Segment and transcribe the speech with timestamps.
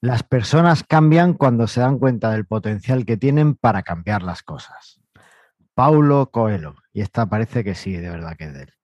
[0.00, 5.00] Las personas cambian cuando se dan cuenta del potencial que tienen para cambiar las cosas.
[5.74, 6.76] Paulo Coelho.
[6.92, 8.77] Y esta parece que sí, de verdad que es de él.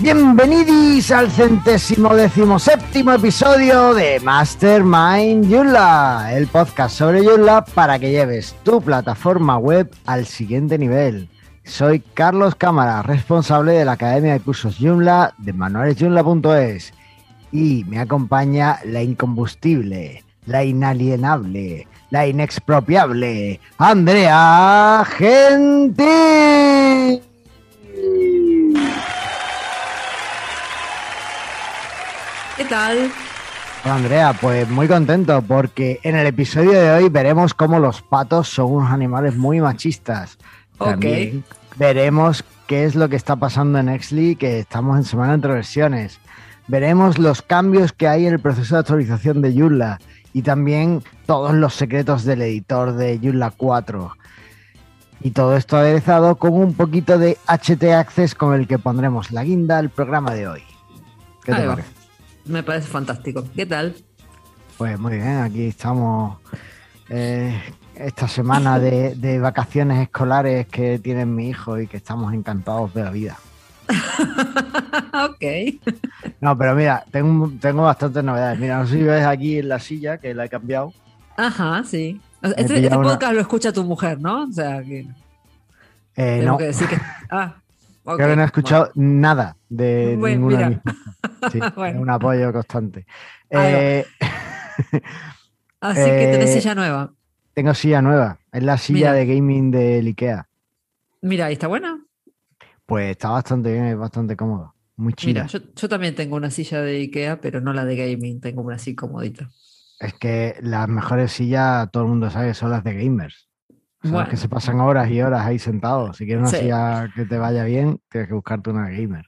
[0.00, 8.54] Bienvenidos al centésimo decimoséptimo episodio de Mastermind Joomla, el podcast sobre Joomla para que lleves
[8.62, 11.30] tu plataforma web al siguiente nivel.
[11.64, 16.92] Soy Carlos Cámara, responsable de la Academia de Cursos Joomla de manualesjoomla.es
[17.50, 26.06] y me acompaña la incombustible, la inalienable, la inexpropiable, Andrea Gentil.
[32.56, 33.10] ¿Qué tal?
[33.84, 38.48] Hola Andrea, pues muy contento porque en el episodio de hoy veremos cómo los patos
[38.48, 40.38] son unos animales muy machistas.
[40.78, 41.44] También
[41.76, 46.18] veremos qué es lo que está pasando en Exley, que estamos en semana entre versiones.
[46.66, 49.98] Veremos los cambios que hay en el proceso de actualización de Joomla
[50.32, 54.16] y también todos los secretos del editor de Joomla 4.
[55.20, 59.44] Y todo esto aderezado con un poquito de HT Access con el que pondremos la
[59.44, 60.62] guinda al programa de hoy.
[61.44, 61.95] ¿Qué te parece?
[62.46, 63.44] Me parece fantástico.
[63.54, 63.94] ¿Qué tal?
[64.78, 66.38] Pues muy bien, aquí estamos
[67.08, 67.60] eh,
[67.94, 73.10] esta semana de, vacaciones escolares que tiene mi hijo y que estamos encantados de la
[73.10, 73.36] vida.
[75.12, 75.44] ok.
[76.40, 78.58] No, pero mira, tengo, tengo bastantes novedades.
[78.58, 80.92] Mira, no sé si ves aquí en la silla que la he cambiado.
[81.36, 82.20] Ajá, sí.
[82.42, 84.44] Este, este podcast lo escucha tu mujer, ¿no?
[84.44, 85.06] O sea, que.
[86.16, 86.56] Eh, no.
[86.58, 87.00] que decir que.
[87.30, 87.56] Ah,
[88.14, 90.78] Creo que no he escuchado nada de ninguna de mis
[91.50, 91.58] sí,
[91.98, 93.04] Un apoyo constante.
[93.50, 94.04] Eh,
[95.80, 97.12] Así que tenés eh, silla nueva.
[97.52, 98.38] Tengo silla nueva.
[98.52, 100.48] Es la silla de gaming de IKEA.
[101.22, 102.00] Mira, ¿y está buena?
[102.84, 104.74] Pues está bastante bien, es bastante cómodo.
[104.96, 105.44] Muy chida.
[105.44, 108.62] Mira, yo, yo, también tengo una silla de IKEA, pero no la de gaming, tengo
[108.62, 109.50] una así comodita.
[109.98, 113.45] Es que las mejores sillas, todo el mundo sabe, son las de gamers
[114.30, 116.16] que se pasan horas y horas ahí sentados.
[116.16, 119.26] Si quieres una silla que te vaya bien, tienes que buscarte una gamer.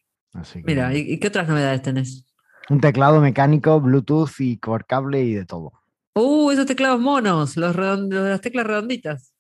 [0.65, 2.25] Mira, ¿y qué otras novedades tenés?
[2.71, 5.73] Un teclado mecánico, Bluetooth y por cable y de todo.
[6.15, 9.33] Uh, esos teclados monos, los, de las teclas redonditas.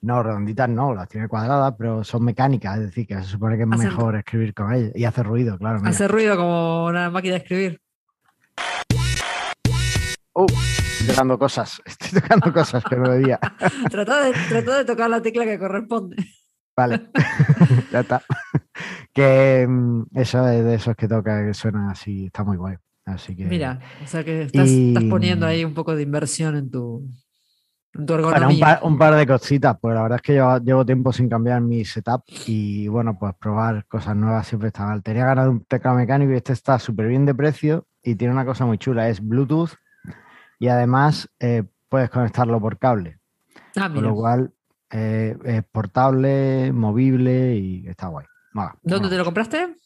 [0.00, 3.62] No, redonditas no, las tiene cuadradas, pero son mecánicas, es decir, que se supone que
[3.62, 4.92] es mejor escribir con ellas.
[4.94, 5.80] Y hace ruido, claro.
[5.84, 7.80] Hace ruido como una máquina de escribir.
[10.34, 10.46] Uh
[11.06, 13.38] tocando cosas, estoy tocando cosas no debía.
[13.90, 16.16] Trata de, de tocar la tecla que corresponde.
[16.76, 17.10] Vale,
[17.92, 18.22] ya está.
[19.12, 22.76] Que mm, eso es de esos que toca, que suena así, está muy guay.
[23.04, 23.44] Así que...
[23.44, 24.68] Mira, o sea que estás,
[25.10, 27.10] poniendo ahí un poco de inversión en tu,
[27.94, 28.80] en tu ergonomía.
[28.82, 31.84] un, par, de cositas, pues la verdad es que llevo, llevo, tiempo sin cambiar mi
[31.84, 35.02] setup y bueno, pues probar cosas nuevas siempre está mal.
[35.02, 38.32] Tenía ganas de un teclado mecánico y este está súper bien de precio y tiene
[38.32, 39.72] una cosa muy chula, es Bluetooth
[40.62, 43.18] y además eh, puedes conectarlo por cable.
[43.74, 44.52] Ah, con lo cual
[44.92, 48.26] eh, es portable, movible y está guay.
[48.84, 49.76] ¿Dónde te lo compraste?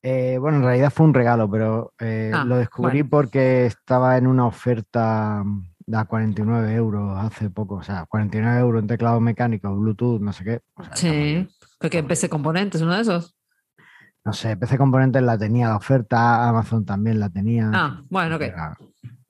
[0.00, 4.46] Eh, bueno, en realidad fue un regalo, pero ah, lo descubrí porque estaba en una
[4.46, 7.74] oferta a 49 euros hace poco.
[7.74, 10.60] O sea, 49 euros en teclado mecánico, Bluetooth, no sé qué.
[10.92, 11.48] sí,
[11.80, 13.36] porque PC Componentes, uno de esos.
[14.24, 17.72] No sé, PC Componentes la tenía la oferta, Amazon también la tenía.
[17.74, 18.44] Ah, bueno, ok.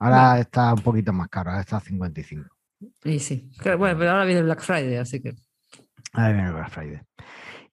[0.05, 2.47] Ahora está un poquito más caro, ahora está a 55.
[3.05, 5.35] Y sí, bueno, pero ahora viene el Black Friday, así que.
[6.13, 7.01] Ahora viene el Black Friday.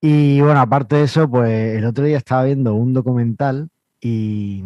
[0.01, 3.69] Y bueno, aparte de eso, pues el otro día estaba viendo un documental
[4.01, 4.65] y,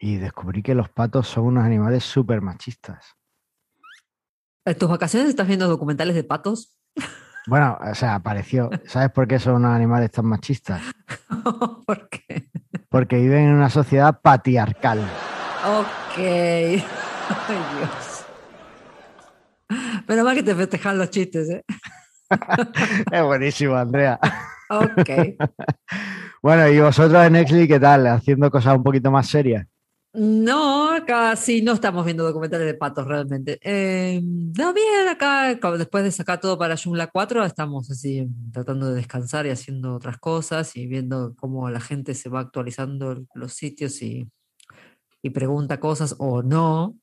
[0.00, 3.16] descubrí que los patos son unos animales súper machistas.
[4.66, 6.76] ¿En tus vacaciones estás viendo documentales de patos?
[7.48, 8.70] Bueno, o sea, apareció.
[8.86, 10.80] ¿Sabes por qué son unos animales tan machistas?
[11.84, 12.48] ¿Por qué?
[12.88, 15.00] Porque viven en una sociedad patriarcal.
[15.64, 16.18] Ok.
[16.18, 16.82] Ay,
[17.76, 18.24] Dios.
[20.06, 21.64] Pero más que te festejan los chistes, ¿eh?
[23.12, 24.18] es buenísimo, Andrea.
[24.68, 25.10] Ok.
[26.42, 28.06] bueno, ¿y vosotros en Exley qué tal?
[28.08, 29.66] ¿Haciendo cosas un poquito más serias?
[30.14, 33.58] No, acá sí no estamos viendo documentales de patos realmente.
[33.62, 38.96] Eh, no, bien, acá después de sacar todo para Joomla 4, estamos así tratando de
[38.96, 44.02] descansar y haciendo otras cosas y viendo cómo la gente se va actualizando los sitios
[44.02, 44.28] y
[45.22, 46.96] y pregunta cosas o no.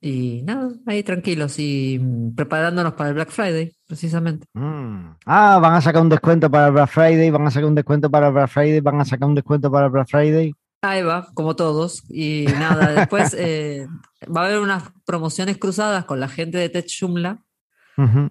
[0.00, 4.46] Y nada, ahí tranquilos y mm, preparándonos para el Black Friday, precisamente.
[4.54, 5.16] Mm.
[5.26, 8.10] Ah, van a sacar un descuento para el Black Friday, van a sacar un descuento
[8.10, 10.54] para el Black Friday, van a sacar un descuento para el Black Friday.
[10.82, 12.04] Ahí va, como todos.
[12.08, 13.88] Y nada, después eh,
[14.24, 17.42] va a haber unas promociones cruzadas con la gente de Tech Joomla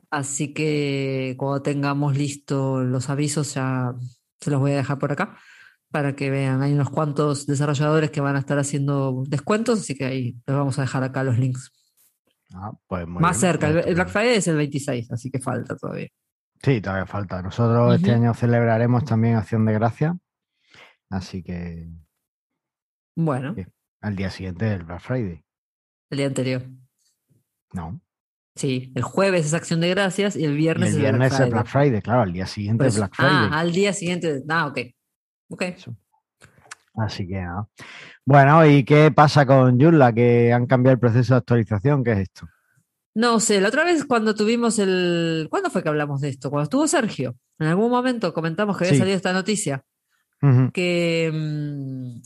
[0.09, 3.93] Así que cuando tengamos listos los avisos ya
[4.39, 5.37] se los voy a dejar por acá
[5.91, 6.61] para que vean.
[6.61, 10.77] Hay unos cuantos desarrolladores que van a estar haciendo descuentos, así que ahí les vamos
[10.79, 11.71] a dejar acá los links.
[12.53, 16.07] Ah, pues Más cerca, el, Black Friday es el 26, así que falta todavía.
[16.63, 17.41] Sí, todavía falta.
[17.41, 20.17] Nosotros este año celebraremos también Acción de Gracia,
[21.09, 21.89] así que...
[23.15, 23.55] Bueno.
[24.01, 25.43] Al día siguiente del Black Friday.
[26.09, 26.63] El día anterior.
[27.73, 27.99] No.
[28.55, 31.67] Sí, el jueves es Acción de Gracias y el viernes, el viernes es el Black
[31.67, 33.33] Friday, claro, al día siguiente es Black Friday.
[33.33, 34.41] Ah, al día siguiente.
[34.49, 34.79] Ah, ok.
[35.49, 35.63] Ok.
[36.95, 37.67] Así que nada.
[38.25, 40.13] Bueno, ¿y qué pasa con Joomla?
[40.13, 42.03] Que han cambiado el proceso de actualización.
[42.03, 42.47] ¿Qué es esto?
[43.13, 45.47] No sé, la otra vez cuando tuvimos el.
[45.49, 46.49] ¿Cuándo fue que hablamos de esto?
[46.49, 47.35] Cuando estuvo Sergio.
[47.59, 49.83] En algún momento comentamos que había salido esta noticia.
[50.71, 52.21] Que mm,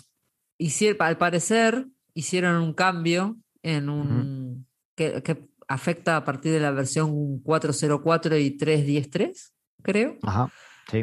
[0.58, 4.68] hicieron, al parecer hicieron un cambio en un.
[4.96, 9.52] que, que, afecta a partir de la versión 404 y 3.10.3,
[9.82, 10.18] creo.
[10.22, 10.52] Ajá.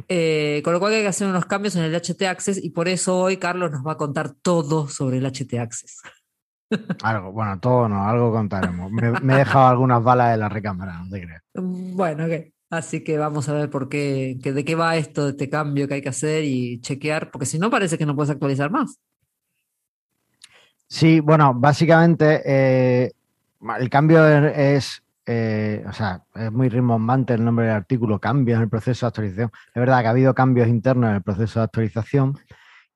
[0.09, 2.89] Eh, con lo cual hay que hacer unos cambios en el HT Access y por
[2.89, 6.01] eso hoy Carlos nos va a contar todo sobre el HT Access.
[7.03, 8.91] Algo, bueno, todo no, algo contaremos.
[8.93, 11.43] Me, he dejado algunas balas de la recámara, no te creas.
[11.55, 12.53] Bueno, ok.
[12.71, 15.95] Así que vamos a ver por qué, de qué va esto, de este cambio que
[15.95, 18.99] hay que hacer y chequear, porque si no parece que no puedes actualizar más.
[20.87, 23.13] Sí, bueno, básicamente eh,
[23.79, 28.63] el cambio es eh, o sea, es muy rimbombante el nombre del artículo, cambios en
[28.63, 29.51] el proceso de actualización.
[29.67, 32.39] Es verdad que ha habido cambios internos en el proceso de actualización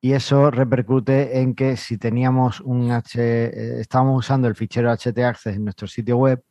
[0.01, 5.57] y eso repercute en que si teníamos un H, eh, estábamos usando el fichero htaccess
[5.57, 6.43] en nuestro sitio web,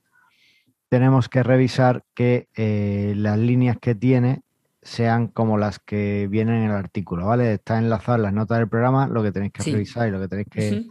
[0.87, 4.43] tenemos que revisar que eh, las líneas que tiene
[4.83, 7.53] sean como las que vienen en el artículo, ¿vale?
[7.53, 10.27] Está enlazado en las notas del programa, lo que tenéis que revisar y lo que
[10.27, 10.85] tenéis que,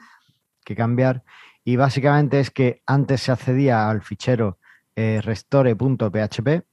[0.65, 1.23] que cambiar.
[1.63, 4.59] Y básicamente es que antes se accedía al fichero
[4.97, 6.65] eh, restore.php eh,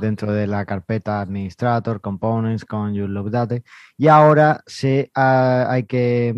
[0.00, 2.94] dentro de la carpeta administrator, components con
[3.30, 3.64] date
[3.96, 6.34] y ahora se, ah, hay que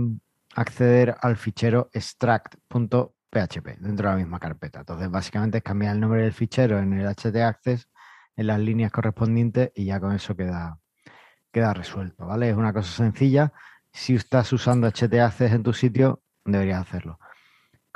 [0.54, 4.80] acceder al fichero extract.php dentro de la misma carpeta.
[4.80, 7.88] Entonces, básicamente es cambiar el nombre del fichero en el htaccess
[8.36, 10.78] en las líneas correspondientes y ya con eso queda,
[11.52, 12.50] queda resuelto, ¿vale?
[12.50, 13.52] Es una cosa sencilla.
[13.92, 17.18] Si estás usando htaccess en tu sitio, deberías hacerlo.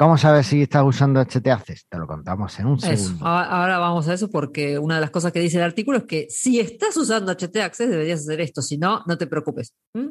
[0.00, 1.43] ¿Cómo sabes si estás usando HT
[1.91, 3.26] Te lo contamos en un segundo.
[3.26, 6.26] Ahora vamos a eso porque una de las cosas que dice el artículo es que
[6.31, 9.75] si estás usando HT deberías hacer esto, si no, no te preocupes.
[9.93, 10.08] ¿Mm?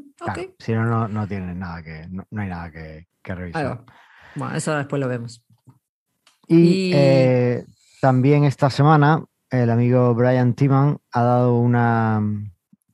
[0.60, 3.84] si no, no, tienes nada que, no, hay nada que, revisar.
[4.36, 5.44] Bueno, eso después lo vemos.
[6.48, 7.66] Y, eh,
[8.00, 12.22] también esta semana el amigo Brian Timan ha dado una,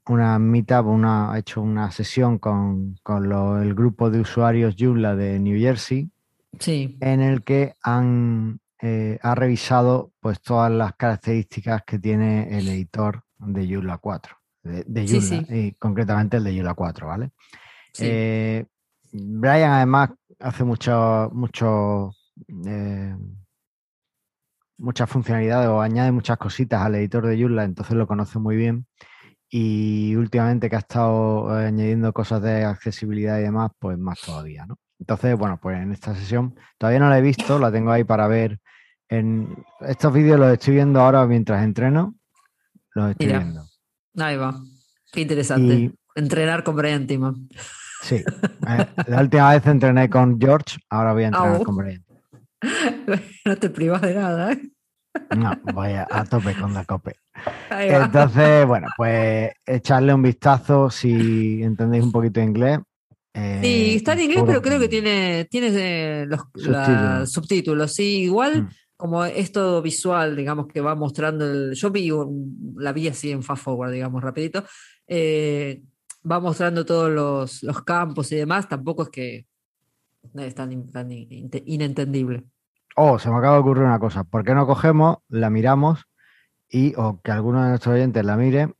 [0.07, 5.59] una meetup, una, ha hecho una sesión con, el grupo de usuarios Joomla de New
[5.59, 6.09] Jersey
[6.65, 13.23] en el que han eh, ha revisado pues todas las características que tiene el editor
[13.37, 17.31] de Joomla 4, de, y concretamente el de Joomla 4, ¿vale?
[17.99, 18.65] Eh,
[19.11, 22.11] Brian además hace mucho, mucho
[22.65, 23.15] eh,
[24.77, 28.85] muchas funcionalidades o añade muchas cositas al editor de Joomla, entonces lo conoce muy bien.
[29.49, 34.77] Y últimamente que ha estado añadiendo cosas de accesibilidad y demás, pues más todavía, ¿no?
[34.99, 38.27] Entonces, bueno, pues en esta sesión todavía no la he visto, la tengo ahí para
[38.27, 38.59] ver.
[39.09, 42.15] En estos vídeos los estoy viendo ahora mientras entreno.
[42.93, 43.65] Los estoy viendo.
[44.17, 44.59] Ahí va.
[45.11, 45.93] Qué interesante.
[46.15, 47.49] Entrenar con Brian Timon.
[48.01, 48.15] Sí.
[48.15, 52.05] Eh, la última vez entrené con George, ahora voy a entrenar con Brian.
[53.45, 54.61] No te privas de nada, ¿eh?
[55.35, 57.15] No, voy a, tope con la cope.
[57.69, 62.79] Entonces, bueno, pues echarle un vistazo si entendéis un poquito de inglés
[63.35, 67.93] sí, eh, está en inglés, pero creo que tiene, tiene eh, los subtítulos.
[67.93, 68.69] Sí, igual mm.
[68.95, 71.73] como es todo visual, digamos, que va mostrando el.
[71.73, 72.11] Yo vi
[72.77, 74.63] la vi así en fast forward, digamos, rapidito.
[75.07, 75.83] Eh,
[76.29, 77.11] va mostrando todos
[77.61, 78.69] los, campos y demás.
[78.69, 79.45] Tampoco es que
[80.33, 80.71] es tan,
[81.65, 82.45] inentendible.
[82.95, 84.23] Oh, se me acaba de ocurrir una cosa.
[84.23, 86.05] ¿Por qué no cogemos, la miramos
[86.69, 88.74] y o que alguno de nuestros oyentes la mire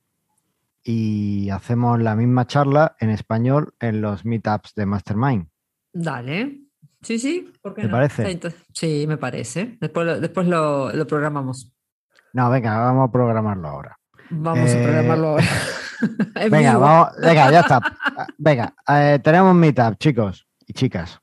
[0.88, 5.48] y hacemos la misma charla en español en los meetups de Mastermind.
[5.92, 6.62] Dale.
[7.02, 7.52] Sí, sí.
[7.62, 8.40] ¿Por qué ¿Te parece?
[8.72, 9.78] Sí, me parece.
[9.82, 11.74] Después, lo, después lo, programamos.
[12.34, 14.00] No, venga, vamos a programarlo ahora.
[14.30, 15.46] Vamos a programarlo ahora.
[16.52, 17.82] venga, vamos, venga, ya está.
[18.38, 21.20] Venga, eh, tenemos meetup, chicos y chicas.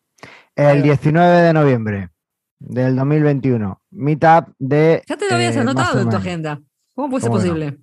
[0.56, 2.10] El 19 de noviembre
[2.58, 3.80] del 2021.
[3.92, 5.04] Meetup de.
[5.06, 6.60] Ya te lo habías eh, anotado en tu agenda.
[6.94, 7.78] ¿Cómo puede ser posible?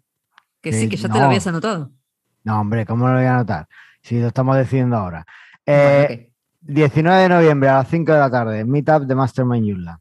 [0.61, 1.91] Que sí, que ya te lo habías anotado.
[2.43, 3.67] No, hombre, ¿cómo lo voy a anotar?
[4.01, 5.25] Si lo estamos decidiendo ahora.
[5.65, 9.99] 19 eh, de noviembre a las 5 de la tarde, Meetup de Mastermind Yula.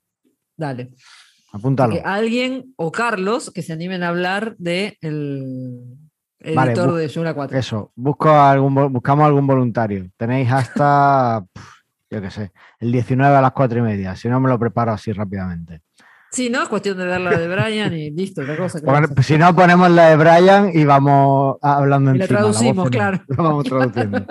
[0.57, 0.91] Dale.
[1.53, 1.95] apúntalo.
[1.95, 5.99] Que alguien o Carlos que se animen a hablar de el
[6.41, 7.59] editor de Joomla 4.
[7.59, 10.09] Eso, busco algún, buscamos algún voluntario.
[10.17, 11.45] Tenéis hasta,
[12.11, 14.17] yo qué sé, el 19 a las 4 y media.
[14.17, 15.83] Si no, me lo preparo así rápidamente.
[16.30, 18.80] Sí, no, es cuestión de dar la de Brian y listo, otra cosa.
[19.23, 22.38] si no, ponemos la de Brian y vamos hablando y encima.
[22.38, 23.20] traducimos, claro.
[23.28, 24.26] vamos traduciendo.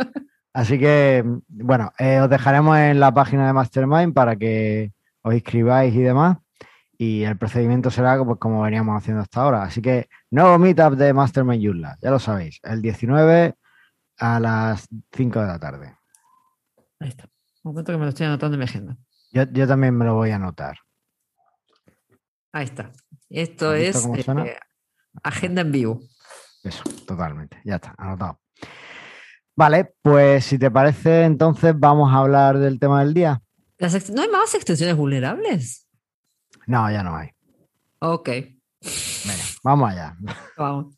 [0.53, 5.93] Así que, bueno, eh, os dejaremos en la página de Mastermind para que os inscribáis
[5.93, 6.37] y demás.
[6.99, 9.63] Y el procedimiento será pues, como veníamos haciendo hasta ahora.
[9.63, 13.55] Así que, nuevo meetup de Mastermind Yula, ya lo sabéis, el 19
[14.17, 15.95] a las 5 de la tarde.
[16.99, 17.25] Ahí está.
[17.63, 18.97] Un momento que me lo estoy anotando en mi agenda.
[19.31, 20.77] Yo, yo también me lo voy a anotar.
[22.51, 22.91] Ahí está.
[23.29, 24.57] Esto es eh,
[25.23, 25.99] agenda en vivo.
[26.63, 27.61] Eso, totalmente.
[27.63, 28.39] Ya está, anotado.
[29.55, 33.41] Vale, pues si te parece, entonces vamos a hablar del tema del día.
[33.79, 35.87] ¿No hay más extensiones vulnerables?
[36.67, 37.29] No, ya no hay.
[37.99, 38.29] Ok.
[38.29, 40.15] Venga, vamos allá.
[40.57, 40.96] Vamos.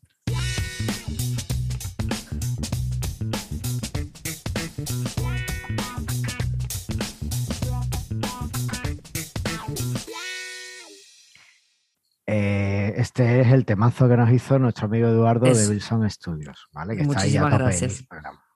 [13.00, 16.96] Este es el temazo que nos hizo nuestro amigo Eduardo de Wilson Studios, ¿vale?
[16.96, 18.04] Que está ahí a tope gracias.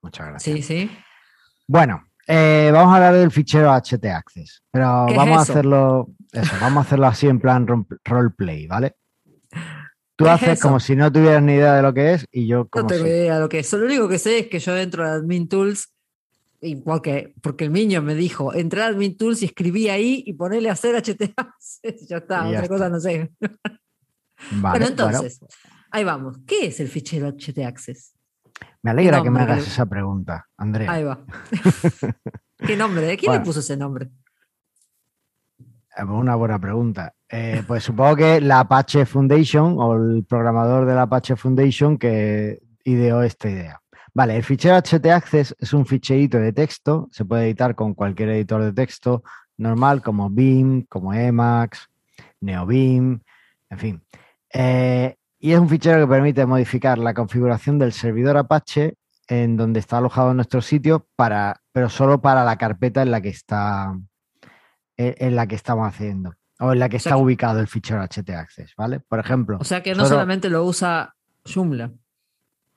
[0.03, 0.57] Muchas gracias.
[0.57, 0.91] Sí, sí.
[1.67, 6.85] Bueno, eh, vamos a hablar del fichero HT Access, pero vamos a hacerlo, eso, vamos
[6.85, 7.67] a hacerlo así en plan
[8.05, 8.97] roleplay, ¿vale?
[10.17, 12.85] Tú haces como si no tuvieras ni idea de lo que es y yo como
[12.85, 13.73] No tengo idea de lo que es.
[13.73, 15.93] Lo único que sé es que yo entro a Admin Tools
[16.61, 20.33] igual que, porque el niño me dijo, entré a Admin Tools y escribí ahí y
[20.35, 22.07] ponerle a hacer HT Access.
[22.09, 23.31] ya está, otra cosa no sé.
[24.53, 25.41] Bueno, entonces,
[25.91, 26.39] ahí vamos.
[26.47, 28.15] ¿Qué es el fichero HT Access?
[28.83, 30.91] Me alegra que me hagas esa pregunta, Andrea.
[30.91, 31.25] Ahí va.
[32.59, 33.17] ¿Qué nombre?
[33.17, 34.11] ¿Quién le puso ese nombre?
[35.97, 37.15] Eh, una buena pregunta.
[37.29, 42.61] Eh, pues supongo que la Apache Foundation o el programador de la Apache Foundation que
[42.85, 43.81] ideó esta idea.
[44.13, 48.29] Vale, el fichero HT Access es un ficherito de texto, se puede editar con cualquier
[48.29, 49.25] editor de texto
[49.57, 51.89] normal como Beam, como Emacs,
[52.41, 53.21] NeoBeam,
[53.71, 54.03] en fin.
[54.55, 58.95] Eh, y es un fichero que permite modificar la configuración del servidor Apache
[59.29, 63.31] en donde está alojado nuestro sitio, para, pero solo para la carpeta en la que
[63.31, 63.95] está
[64.97, 68.75] en la que estamos haciendo o en la que está ubicado el fichero HT Access,
[68.77, 69.01] ¿vale?
[69.01, 69.59] Por ejemplo.
[69.61, 71.93] O sea que no solamente lo usa Joomla.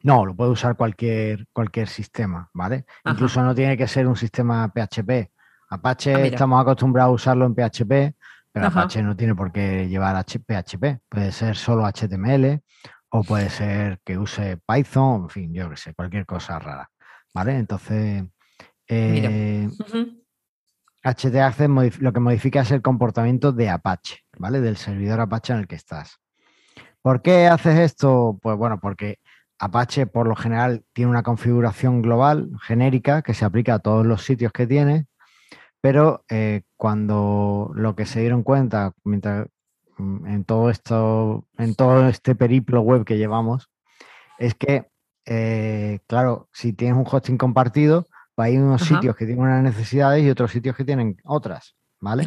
[0.03, 2.85] No, lo puede usar cualquier, cualquier sistema, ¿vale?
[3.05, 5.31] Incluso no tiene que ser un sistema PHP.
[5.69, 8.15] Apache ah, estamos acostumbrados a usarlo en PHP,
[8.57, 11.01] pero Apache no tiene por qué llevar PHP.
[11.07, 12.61] Puede ser solo HTML
[13.09, 16.89] o puede ser que use Python, en fin, yo qué sé, cualquier cosa rara,
[17.33, 17.57] ¿vale?
[17.57, 18.25] Entonces,
[18.87, 19.69] eh,
[21.03, 24.59] lo que modifica es el comportamiento de Apache, ¿vale?
[24.59, 26.19] Del servidor Apache en el que estás.
[27.01, 28.37] ¿Por qué haces esto?
[28.41, 29.19] Pues bueno, porque
[29.59, 34.23] Apache por lo general tiene una configuración global, genérica, que se aplica a todos los
[34.23, 35.07] sitios que tiene,
[35.81, 39.47] pero eh, cuando lo que se dieron cuenta mientras,
[39.97, 43.69] mm, en todo esto, en todo este periplo web que llevamos,
[44.37, 44.89] es que,
[45.25, 50.23] eh, claro, si tienes un hosting compartido, pues hay unos sitios que tienen unas necesidades
[50.23, 52.25] y otros sitios que tienen otras, ¿vale?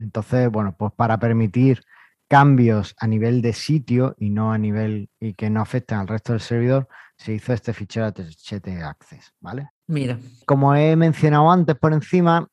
[0.00, 1.82] Entonces, bueno, pues para permitir
[2.28, 6.32] cambios a nivel de sitio y no a nivel y que no afecten al resto
[6.32, 9.70] del servidor, se hizo este fichero HT Access, ¿vale?
[9.86, 10.18] Mira.
[10.46, 12.48] Como he mencionado antes por encima,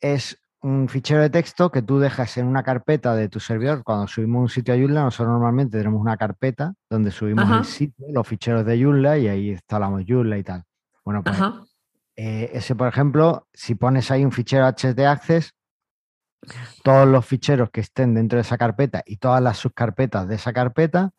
[0.00, 3.82] es un fichero de texto que tú dejas en una carpeta de tu servidor.
[3.82, 8.06] Cuando subimos un sitio a Joomla, nosotros normalmente tenemos una carpeta donde subimos el sitio,
[8.10, 10.64] los ficheros de Joomla y ahí instalamos Joomla y tal.
[11.04, 11.38] Bueno, pues
[12.16, 15.54] eh, ese, por ejemplo, si pones ahí un fichero HT Access,
[16.82, 20.52] todos los ficheros que estén dentro de esa carpeta y todas las subcarpetas de esa
[20.52, 21.12] carpeta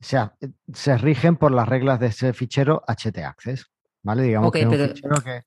[0.00, 0.18] se,
[0.72, 3.66] se rigen por las reglas de ese fichero HT-Access.
[4.02, 4.22] ¿Vale?
[4.22, 5.44] Digamos que es un fichero que.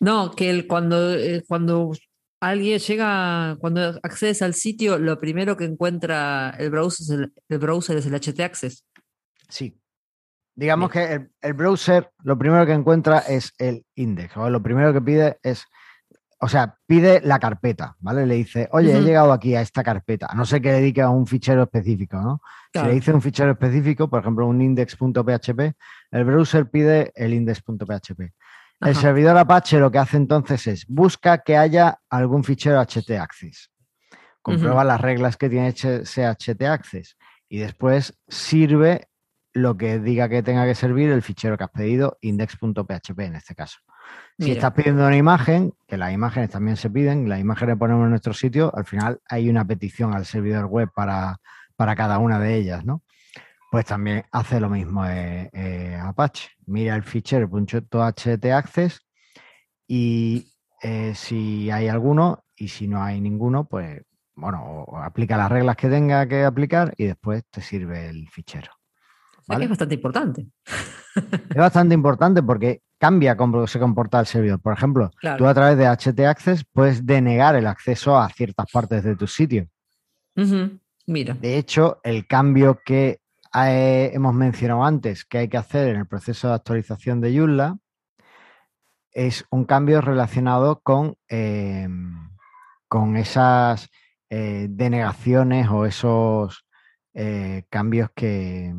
[0.00, 1.92] No, que el, cuando, eh, cuando
[2.40, 7.58] alguien llega, cuando accedes al sitio, lo primero que encuentra el browser es el, el
[7.58, 8.84] browser es el HT-Access.
[9.48, 9.80] Sí.
[10.54, 14.92] Digamos que el, el, browser lo primero que encuentra es el index, o lo primero
[14.92, 15.64] que pide es
[16.40, 18.24] o sea, pide la carpeta, ¿vale?
[18.24, 21.26] Le dice, oye, he llegado aquí a esta carpeta, no sé que dedique a un
[21.26, 22.40] fichero específico, ¿no?
[22.72, 25.74] Si le dice un fichero específico, por ejemplo, un index.php,
[26.12, 28.32] el browser pide el index.php.
[28.80, 33.70] El servidor Apache lo que hace entonces es busca que haya algún fichero HT Access.
[34.40, 37.16] Comprueba las reglas que tiene ese HT Access
[37.48, 39.08] y después sirve
[39.52, 43.54] lo que diga que tenga que servir el fichero que has pedido, index.php en este
[43.54, 43.78] caso.
[44.38, 48.10] Si estás pidiendo una imagen, que las imágenes también se piden, las imágenes ponemos en
[48.10, 51.40] nuestro sitio, al final hay una petición al servidor web para,
[51.76, 53.02] para cada una de ellas, ¿no?
[53.70, 56.50] Pues también hace lo mismo eh, eh, Apache.
[56.66, 59.00] Mira el fichero .htaccess
[59.86, 64.02] y eh, si hay alguno y si no hay ninguno, pues
[64.34, 68.72] bueno, aplica las reglas que tenga que aplicar y después te sirve el fichero.
[69.48, 70.46] es bastante importante.
[71.50, 74.60] Es bastante importante porque cambia cómo se comporta el servidor.
[74.60, 79.16] Por ejemplo, tú a través de htaccess puedes denegar el acceso a ciertas partes de
[79.16, 79.66] tu sitio.
[81.06, 81.34] Mira.
[81.34, 83.18] De hecho, el cambio que
[83.54, 87.78] eh, hemos mencionado antes que hay que hacer en el proceso de actualización de Joomla
[89.12, 92.30] es un cambio relacionado con, em,
[92.88, 93.88] con esas
[94.30, 96.66] eh, denegaciones o esos
[97.14, 98.74] eh, cambios que,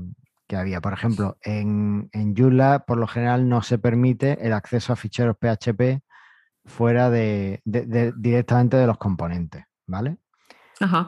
[0.51, 0.81] había.
[0.81, 5.37] Por ejemplo, en, en Joomla por lo general no se permite el acceso a ficheros
[5.37, 6.01] PHP
[6.65, 10.17] fuera de directamente de los componentes, ¿vale?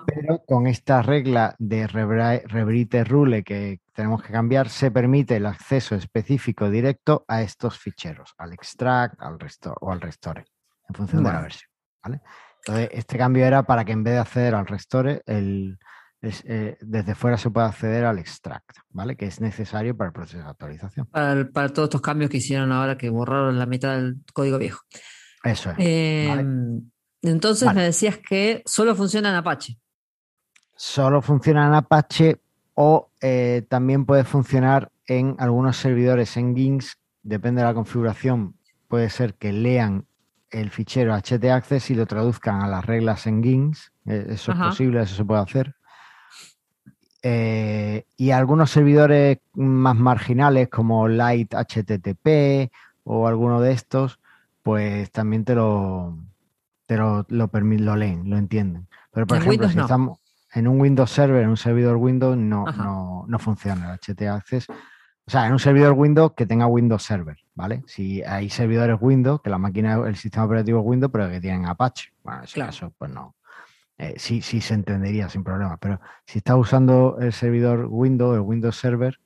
[0.06, 5.96] Pero con esta regla de rebrite rule que tenemos que cambiar, se permite el acceso
[5.96, 10.46] específico directo a estos ficheros, al extract, al restore o al restore,
[10.90, 11.72] en función de la versión.
[12.04, 15.80] Entonces, este cambio era para que en vez de acceder al restore, el,
[16.22, 19.16] eh, desde fuera se pueda acceder al extract, ¿vale?
[19.16, 21.08] Que es necesario para el proceso de actualización.
[21.08, 24.82] Para, todos estos cambios que hicieron ahora que borraron la mitad del código viejo.
[25.44, 25.78] Eso es.
[25.80, 29.78] Em, entonces me decías que solo funciona en Apache.
[30.76, 32.42] Solo funciona en Apache
[32.74, 38.56] o eh, también puede funcionar en algunos servidores en GINX, depende de la configuración,
[38.88, 40.06] puede ser que lean
[40.50, 45.02] el fichero htaccess y lo traduzcan a las reglas en GINX, e, eso es posible,
[45.02, 45.76] eso se puede hacer.
[47.24, 52.72] Eh, y algunos servidores más marginales como Light HTTP
[53.04, 54.20] o alguno de estos,
[54.64, 56.18] pues también te lo,
[56.92, 58.86] pero lo, lo leen, lo entienden.
[59.14, 60.20] Pero, por ejemplo, si estamos
[60.54, 62.66] en un Windows Server, en un servidor Windows, no,
[63.30, 64.68] no, funciona el HT Access.
[64.70, 67.82] O sea, en un servidor Windows que tenga Windows Server, ¿vale?
[67.88, 71.66] Si hay servidores Windows, que la máquina, el sistema operativo es Windows, pero que tienen
[71.66, 72.12] Apache.
[72.24, 73.38] Bueno, en ese caso, pues no.
[73.98, 75.78] Eh, sí, sí se entendería sin problema.
[75.78, 79.18] Pero si estás usando el servidor Windows, el Windows Server,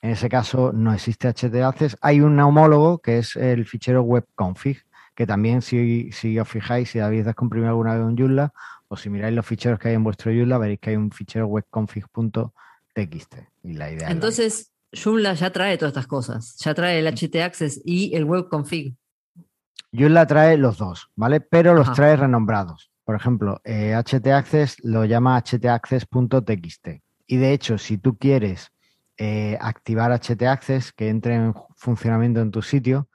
[0.00, 1.96] en ese caso no existe HT Access.
[2.02, 6.98] Hay un homólogo que es el fichero webconfig, que también si, si os fijáis, si
[6.98, 8.52] habéis descomprimido alguna vez un Joomla,
[8.88, 11.46] o si miráis los ficheros que hay en vuestro Joomla, veréis que hay un fichero
[11.46, 13.34] webconfig.txt.
[13.62, 16.56] Y la idea Entonces, Joomla ya trae todas estas cosas.
[16.58, 18.96] Ya trae el htaccess y el webconfig.
[19.92, 21.40] Joomla trae los dos, ¿vale?
[21.40, 22.90] Pero los trae renombrados.
[23.04, 26.88] Por ejemplo, eh, htaccess lo llama htaccess.txt.
[27.26, 28.72] Y de hecho, si tú quieres
[29.16, 33.08] eh, activar htaccess, que entre en funcionamiento en tu sitio,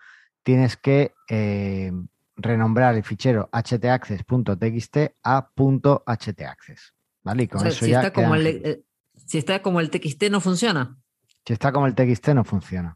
[0.45, 1.91] tienes que eh,
[2.37, 6.93] renombrar el fichero htaccess.txt a .htaccess.
[7.23, 7.43] ¿Vale?
[7.43, 8.83] Y con eso si ya está como el, eh,
[9.25, 10.97] si está como el txt no funciona.
[11.43, 12.95] Si está como el txt no funciona.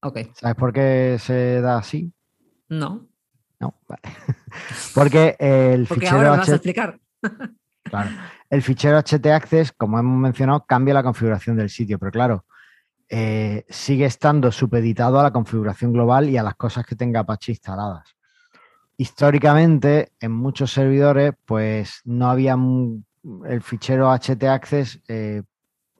[0.00, 0.20] Ok.
[0.34, 2.10] ¿Sabes por qué se da así?
[2.70, 3.06] No.
[3.60, 4.02] No, vale.
[4.94, 6.16] Porque el Porque fichero.
[6.16, 6.98] Ahora vas a explicar.
[7.82, 8.10] claro.
[8.48, 12.46] El fichero htaccess, como hemos mencionado, cambia la configuración del sitio, pero claro,
[13.14, 17.52] eh, sigue estando supeditado a la configuración global y a las cosas que tenga Apache
[17.52, 18.16] instaladas.
[18.96, 22.56] Históricamente, en muchos servidores, pues no había
[23.44, 25.42] el fichero htaccess eh,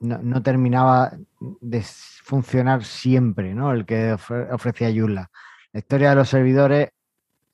[0.01, 1.13] no, terminaba
[1.61, 1.83] de
[2.25, 3.73] funcionar siempre, ¿no?
[3.73, 4.15] El que
[4.51, 5.31] ofrecía Joomla.
[5.75, 6.93] La historia de los servidores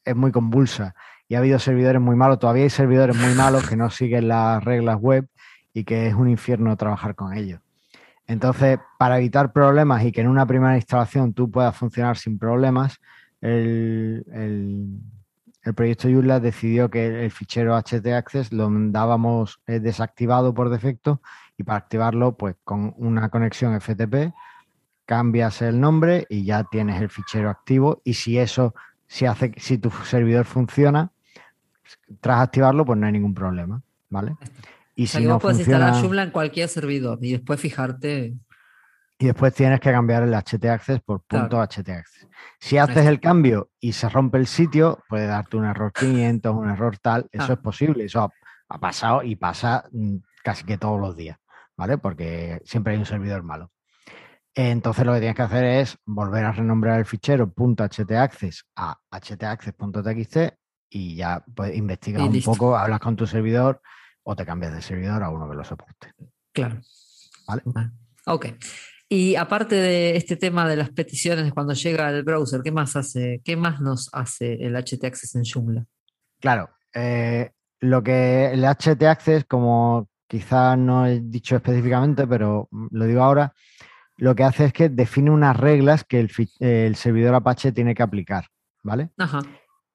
[0.04, 0.94] es muy convulsa
[1.26, 2.38] y ha habido servidores muy malos.
[2.38, 5.26] Todavía hay servidores muy malos que no siguen las reglas web
[5.74, 7.60] y que es un infierno trabajar con ellos.
[8.28, 13.00] Entonces, para evitar problemas y que en una primera instalación tú puedas funcionar sin problemas,
[13.40, 14.22] el,
[15.74, 21.20] proyecto Joomla decidió que el fichero htaccess lo dábamos desactivado por defecto
[21.56, 24.34] y para activarlo, pues con una conexión FTP,
[25.06, 28.02] cambias el nombre y ya tienes el fichero activo.
[28.04, 28.74] Y si eso,
[29.06, 31.10] si hace, si tu servidor funciona,
[32.20, 34.36] tras activarlo, pues no hay ningún problema, ¿vale?
[34.98, 38.34] Y si no puedes instalar Joomla en cualquier servidor y después fijarte.
[39.16, 42.26] Y después tienes que cambiar el htaccess por punto htaccess.
[42.58, 46.68] Si haces el cambio y se rompe el sitio, puede darte un error 500, un
[46.68, 47.28] error tal.
[47.30, 47.52] Eso ah.
[47.52, 48.06] es posible.
[48.06, 48.28] Eso
[48.68, 51.38] ha, pasado y pasa mm, casi que todos los días,
[51.76, 51.98] ¿vale?
[51.98, 53.70] Porque siempre hay un servidor malo.
[54.52, 60.58] Entonces lo que tienes que hacer es volver a renombrar el fichero .htaccess a htaccess.txt
[60.90, 63.80] y ya pues, investigar un poco, hablas con tu servidor
[64.30, 66.12] o te cambias de servidor a uno que lo soporte.
[66.52, 66.78] Claro.
[67.46, 67.62] ¿Vale?
[68.26, 68.46] Ok.
[69.08, 73.40] Y aparte de este tema de las peticiones cuando llega al browser, ¿qué más hace?
[73.42, 75.86] ¿Qué más nos hace el HT Access en Joomla?
[76.40, 83.06] Claro, eh, lo que el HT Access, como quizás no he dicho específicamente, pero lo
[83.06, 83.54] digo ahora,
[84.18, 88.44] lo que hace es que define unas reglas que el, servidor Apache tiene que aplicar,
[88.82, 89.08] ¿vale?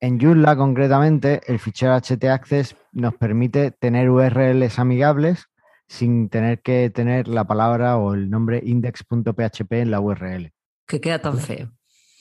[0.03, 5.45] En Joomla, concretamente, el fichero htaccess nos permite tener URLs amigables
[5.87, 10.51] sin tener que tener la palabra o el nombre index.php en la URL.
[10.85, 11.71] Que queda tan feo.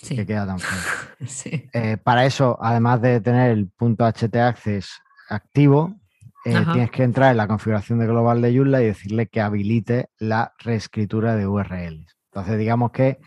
[0.08, 1.60] Que queda tan feo.
[1.72, 5.96] Eh, para eso, además de tener el .htaccess activo,
[6.44, 10.06] eh, tienes que entrar en la configuración de global de Joomla y decirle que habilite
[10.20, 12.16] la reescritura de URLs.
[12.30, 13.18] Entonces, digamos que,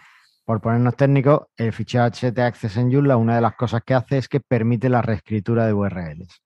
[0.45, 4.27] por ponernos técnicos, el fichero htaccess en Joomla, una de las cosas que hace es
[4.27, 6.41] que permite la reescritura de URLs.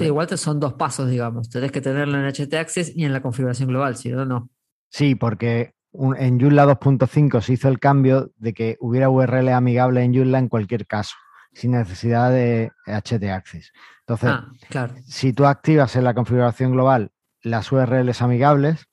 [0.00, 1.48] igual te son dos pasos, digamos.
[1.48, 4.50] Tenés que tenerlo en htaccess y en la configuración global, si no, no.
[4.90, 10.14] Sí, porque en Joomla 2.5 se hizo el cambio de que hubiera URL amigable en
[10.14, 11.16] Joomla en cualquier caso
[11.52, 13.72] sin necesidad de htaccess.
[14.00, 17.10] Entonces, ah, si tú activas en la configuración global
[17.42, 18.86] las URLs amigables,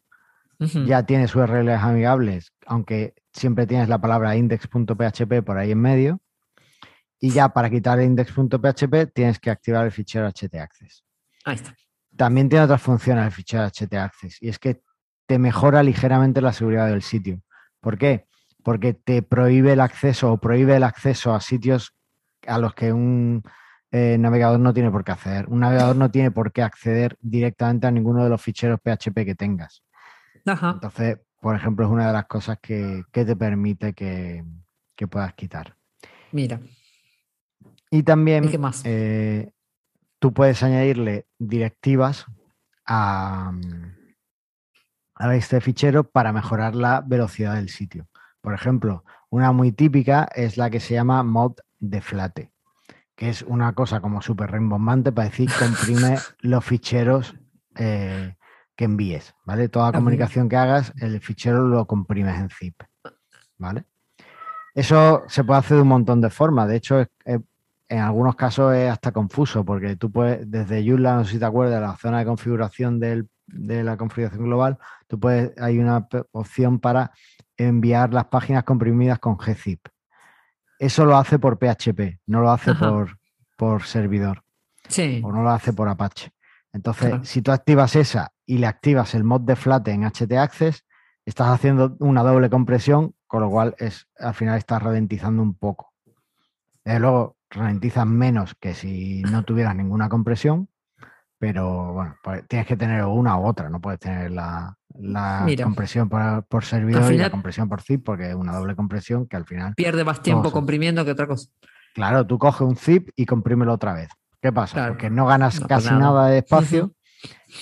[0.60, 6.19] ya tienes URLs amigables, aunque siempre tienes la palabra index.php por ahí en medio.
[7.19, 11.03] Y ya para quitar index.php tienes que activar el fichero htaccess.
[11.45, 11.75] Ahí está.
[12.15, 14.82] También tiene otras funciones el fichero htaccess y es que
[15.25, 17.41] te mejora ligeramente la seguridad del sitio.
[17.82, 18.27] ¿Por qué?
[18.63, 21.93] Porque te prohíbe el acceso o prohíbe el acceso a sitios
[22.45, 23.43] a los que un
[23.91, 25.47] eh, navegador no tiene por qué acceder.
[25.49, 29.36] Un navegador no tiene por qué acceder directamente a ninguno de los ficheros PHP que
[29.36, 29.84] tengas.
[30.45, 34.43] Entonces, por ejemplo, es una de las cosas que, te permite que,
[35.10, 35.77] puedas quitar.
[36.33, 36.60] Mira.
[37.89, 38.51] Y también
[38.83, 39.53] eh,
[40.19, 42.25] tú puedes añadirle directivas
[42.86, 43.53] a,
[45.15, 48.10] a este fichero para mejorar la velocidad del sitio.
[48.41, 52.51] Por ejemplo, una muy típica es la que se llama mod deflate,
[53.15, 57.36] que es una cosa como súper rimbombante para decir comprime los ficheros
[57.77, 58.36] eh,
[58.77, 59.67] que envíes, ¿vale?
[59.67, 62.81] Toda comunicación que hagas, el fichero lo comprimes en zip,
[63.57, 63.83] ¿vale?
[64.73, 66.69] Eso se puede hacer de un montón de formas.
[66.69, 71.33] De hecho, en algunos casos es hasta confuso, porque tú puedes, desde Joomla, no sé
[71.33, 73.25] si te acuerdas, la zona de configuración de
[73.83, 77.11] la configuración global, tú puedes, hay una opción para
[77.57, 79.87] enviar las páginas comprimidas con gzip
[80.79, 83.17] eso lo hace por PHP, no lo hace por,
[83.55, 84.43] por servidor.
[84.87, 85.21] Sí.
[85.23, 86.31] O no lo hace por Apache.
[86.73, 90.86] Entonces, si tú activas esa y le activas el mod de flat en htaccess,
[91.25, 95.93] estás haciendo una doble compresión, con lo cual es, al final estás ralentizando un poco.
[96.86, 100.69] Desde luego, ralentizas menos que si no tuvieras ninguna compresión,
[101.39, 104.75] pero bueno, pues tienes que tener una u otra, no puedes tener la,
[105.63, 109.45] compresión por, servidor y la compresión por zip, porque es una doble compresión que al
[109.45, 109.75] final...
[109.75, 111.49] Pierde más tiempo comprimiendo que otra cosa.
[111.93, 114.10] Claro, tú coges un zip y comprímelo otra vez.
[114.41, 114.89] ¿Qué pasa?
[114.89, 116.28] Porque no ganas casi nada.
[116.28, 116.93] de espacio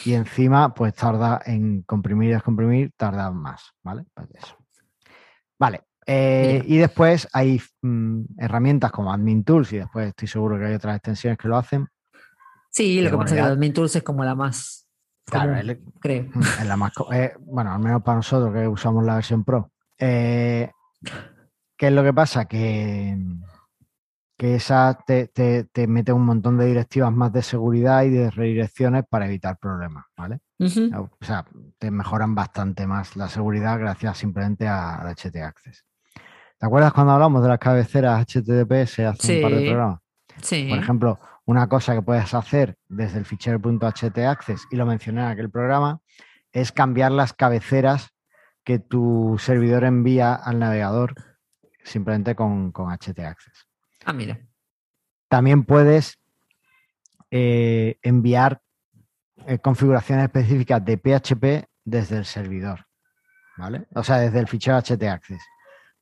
[0.04, 4.06] y encima pues tarda en comprimir y descomprimir, tarda más, ¿vale?
[4.14, 4.58] Pues eso.
[5.58, 5.84] Vale.
[6.08, 10.74] Eh, y después hay mm, herramientas como Admin Tools y después estoy seguro que hay
[10.76, 11.88] otras extensiones que lo hacen
[12.76, 14.86] Sí, lo que pasa es que Admin Tools es como la más.
[15.26, 15.54] Claro,
[16.02, 16.26] creo.
[16.60, 16.92] Es la más.
[17.14, 19.72] Eh, bueno, al menos para nosotros que usamos la versión Pro.
[19.98, 20.70] Eh,
[21.78, 22.44] ¿Qué es lo que pasa?
[22.44, 23.18] Que,
[24.38, 29.28] que esa te, mete un montón de directivas más de seguridad y de redirecciones para
[29.28, 30.40] evitar problemas, ¿vale?
[30.60, 31.46] O sea,
[31.78, 35.86] te mejoran bastante más la seguridad gracias simplemente a, HT Access.
[36.58, 40.00] ¿Te acuerdas cuando hablamos de las cabeceras HTTPS hace un par de programas?
[40.42, 40.68] Sí.
[40.70, 45.28] Por ejemplo, una cosa que puedes hacer desde el fichero .htaccess, y lo mencioné en
[45.28, 46.00] aquel programa,
[46.52, 48.10] es cambiar las cabeceras
[48.64, 51.14] que tu servidor envía al navegador
[51.84, 53.68] simplemente con, con htaccess.
[54.06, 54.40] Ah, mira.
[55.28, 56.20] También puedes
[57.32, 58.62] eh, enviar
[59.48, 62.86] eh, configuraciones específicas de PHP desde el servidor,
[63.58, 63.88] ¿vale?
[63.94, 65.44] O sea, desde el fichero htaccess.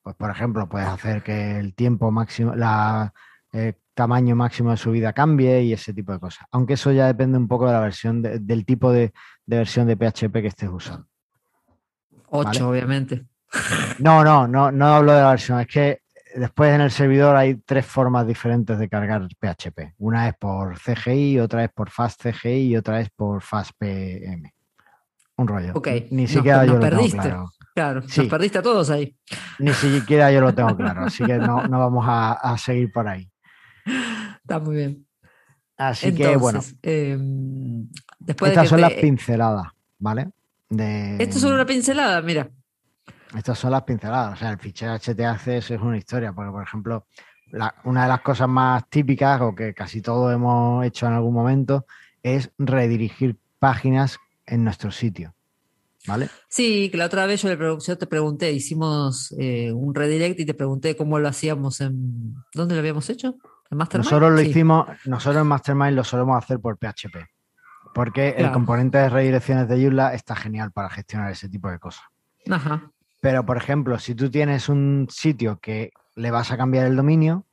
[0.04, 3.14] Pues, por ejemplo, puedes hacer que el tiempo máximo, la
[3.54, 6.46] eh, tamaño máximo de subida cambie y ese tipo de cosas.
[6.52, 9.14] Aunque eso ya depende un poco de la versión, del tipo de,
[9.46, 11.08] versión de PHP que estés usando.
[12.28, 13.26] 8, obviamente.
[14.00, 15.60] No, no, no, no hablo de la versión.
[15.60, 16.03] Es que
[16.36, 19.94] después en el servidor hay tres formas diferentes de cargar PHP.
[19.98, 24.52] Una es por CGI, otra es por FastCGI y otra es por FastPM.
[25.36, 25.74] Un rollo.
[26.12, 27.52] Ni siquiera yo lo tengo claro.
[27.74, 29.16] Claro, nos perdiste a todos ahí.
[29.60, 33.30] Ni siquiera yo lo tengo claro, así que no, vamos a seguir por ahí.
[34.44, 35.08] Está muy bien.
[35.78, 36.62] Así que bueno.
[36.82, 37.88] Em,
[38.28, 39.68] estas son las pinceladas,
[40.00, 40.30] ¿vale?
[40.70, 41.16] De...
[41.20, 42.50] Esto es solo una pincelada, mira.
[43.36, 44.34] Estas son las pinceladas.
[44.34, 47.08] O sea, el fichero htaccess es una historia, porque, por ejemplo,
[47.84, 51.86] una de las cosas más típicas o que casi todos hemos hecho en algún momento
[52.22, 55.36] es redirigir páginas en nuestro sitio.
[56.06, 56.30] ¿Vale?
[56.50, 60.98] Sí, que la otra vez yo, te pregunté, hicimos eh, un redirect y te pregunté
[60.98, 62.36] cómo lo hacíamos en.
[62.54, 63.38] ¿Dónde lo habíamos hecho?
[63.72, 64.06] ¿En Mastermind?
[64.06, 67.18] Nosotros lo hicimos, nosotros en Mastermind lo solemos hacer por PHP.
[67.94, 72.04] Porque el componente de redirecciones de Joomla está genial para gestionar ese tipo de cosas.
[72.50, 72.92] Ajá.
[73.24, 77.46] Pero, por ejemplo, si tú tienes un sitio que le vas a cambiar el dominio,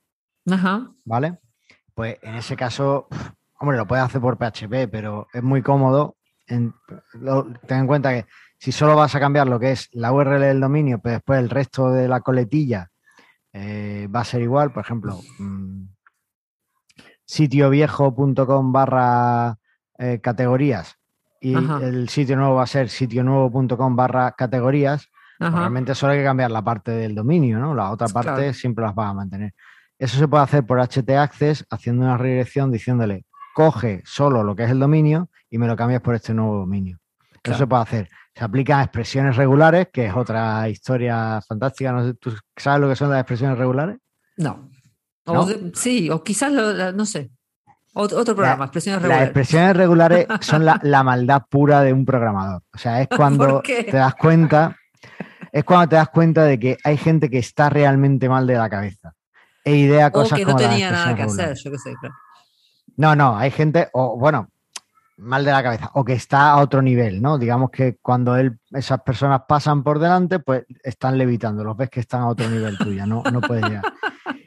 [1.04, 1.38] ¿vale?
[1.94, 3.06] Pues en ese caso,
[3.60, 6.16] hombre, lo puedes hacer por PHP, pero es muy cómodo.
[6.48, 6.74] ten
[7.68, 8.26] en cuenta que
[8.58, 11.48] si solo vas a cambiar lo que es la URL del dominio, pero después el
[11.48, 12.90] resto de la coletilla
[13.52, 14.72] eh, va a ser igual.
[14.72, 15.84] Por ejemplo, mmm,
[17.24, 19.56] sitioviejo.com barra
[19.98, 20.96] eh, categorías
[21.40, 25.08] y el sitio nuevo va a ser sitionuevo.com barra categorías,
[25.40, 27.74] realmente solo hay que cambiar la parte del dominio, ¿no?
[27.74, 29.54] La otra parte siempre las va a mantener.
[29.98, 33.24] Eso se puede hacer por htaccess haciendo una redirección diciéndole
[33.54, 36.98] coge solo lo que es el dominio y me lo cambias por este nuevo dominio.
[37.42, 38.08] Eso se puede hacer.
[38.34, 41.92] Se aplica a expresiones regulares, que es otra historia fantástica.
[41.92, 43.98] No sé, ¿Tú sabes lo que son las expresiones regulares?
[44.36, 44.70] No.
[45.74, 46.52] sí, o quizás,
[46.94, 47.30] no sé.
[47.92, 49.20] Otro, programa, expresiones regulares.
[49.20, 52.62] Las expresiones regulares son la, maldad pura de un programador.
[52.72, 54.76] O sea, es cuando te das cuenta,
[55.52, 58.68] es cuando te das cuenta de que hay gente que está realmente mal de la
[58.68, 59.14] cabeza.
[59.64, 61.94] E idea cosas o que no tenía nada que hacer, yo qué sé,
[62.96, 64.48] No, no, hay gente, o bueno,
[65.18, 67.38] mal de la cabeza, o que está a otro nivel, ¿no?
[67.38, 72.00] Digamos que cuando él, esas personas pasan por delante, pues están levitando, los ves que
[72.00, 73.84] están a otro nivel tuya, no, no puedes llegar.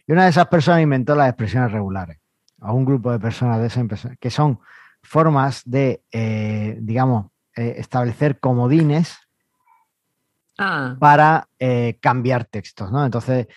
[0.06, 2.18] Y una de esas personas inventó las expresiones regulares
[2.60, 4.60] a un grupo de personas de esa empresa, que son
[5.02, 9.18] formas de, eh, digamos, eh, establecer comodines
[10.58, 10.96] ah.
[11.00, 13.06] para eh, cambiar textos, ¿no?
[13.06, 13.48] Entonces,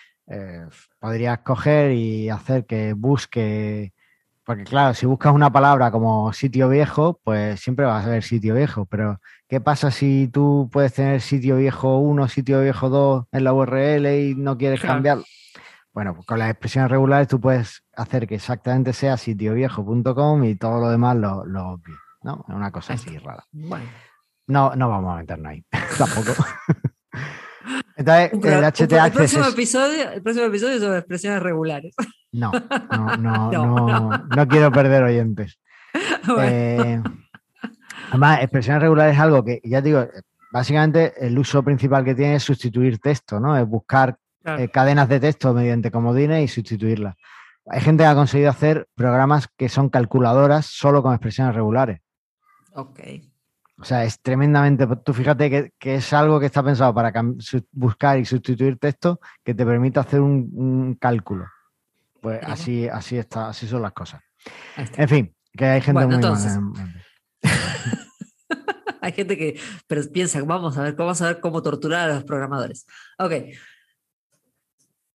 [0.99, 3.93] podrías coger y hacer que busque,
[4.43, 8.55] porque claro, si buscas una palabra como sitio viejo, pues siempre vas a ver sitio
[8.55, 13.43] viejo, pero ¿qué pasa si tú puedes tener sitio viejo 1, sitio viejo 2 en
[13.43, 15.23] la URL y no quieres cambiarlo?
[15.93, 20.79] Bueno, pues con las expresiones regulares tú puedes hacer que exactamente sea sitioviejo.com y todo
[20.79, 21.81] lo demás lo, lo
[22.21, 22.45] ¿no?
[22.47, 23.43] Es una cosa así rara.
[24.47, 25.65] No, no vamos a meternos ahí,
[25.97, 26.33] tampoco.
[27.97, 31.95] Entonces, el próximo, episodio, el próximo episodio es sobre expresiones regulares.
[32.31, 35.59] No, no, no, no, no, quiero perder oyentes.
[36.39, 37.01] Eh,
[38.09, 40.07] además, expresiones regulares es algo que, ya digo,
[40.51, 43.57] básicamente el uso principal que tiene es sustituir texto, ¿no?
[43.57, 47.15] Es buscar eh, cadenas de texto mediante comodines y sustituirlas.
[47.65, 51.99] Hay gente que ha conseguido hacer programas que son calculadoras solo con expresiones regulares.
[52.73, 52.99] Ok.
[53.79, 54.87] O sea, es tremendamente.
[55.05, 57.13] Tú fíjate que, es algo que está pensado para
[57.71, 61.45] buscar y sustituir texto que te permite hacer un, cálculo.
[62.21, 64.21] Pues así, así está, así son las cosas.
[64.75, 66.57] En fin, que hay gente muy entonces...
[69.01, 72.23] hay gente que pero piensa, vamos a ver, vamos a ver cómo torturar a los
[72.23, 72.87] programadores.
[73.19, 73.33] Ok.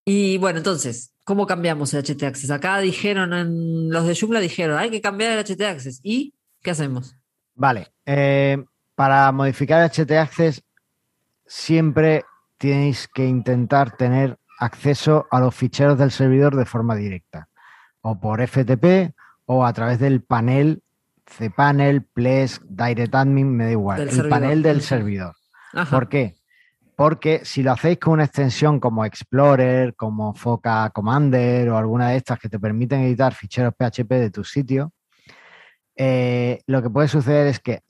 [0.05, 2.51] Y bueno, entonces, ¿cómo cambiamos el HT Access?
[2.51, 5.99] Acá dijeron, en, los de Joomla dijeron, hay que cambiar el HT Access.
[6.01, 7.15] ¿Y qué hacemos?
[7.55, 8.63] Vale, eh,
[8.95, 10.63] para modificar HT Access
[11.45, 12.25] siempre
[12.57, 17.49] tenéis que intentar tener acceso a los ficheros del servidor de forma directa,
[18.01, 19.13] o por FTP
[19.45, 20.81] o a través del panel
[21.25, 25.35] cpanel, Ples, DirectAdmin, me da igual, el panel del servidor.
[25.89, 26.35] ¿Por qué?
[26.95, 32.17] Porque si lo hacéis con una extensión como Explorer, como Foca Commander o alguna de
[32.17, 34.91] estas que te permiten editar ficheros PHP de tu sitio,
[35.95, 37.81] eh, lo que puede suceder es que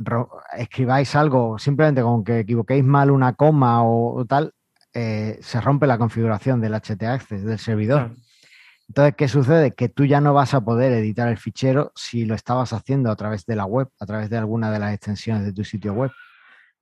[0.57, 4.53] escribáis algo simplemente con que equivoquéis mal una coma o, tal,
[4.93, 8.11] eh, se rompe la configuración del HT Access del servidor.
[8.87, 9.73] Entonces, ¿qué sucede?
[9.73, 13.15] Que tú ya no vas a poder editar el fichero si lo estabas haciendo a
[13.15, 16.11] través de la web, a través de alguna de las extensiones de tu sitio web.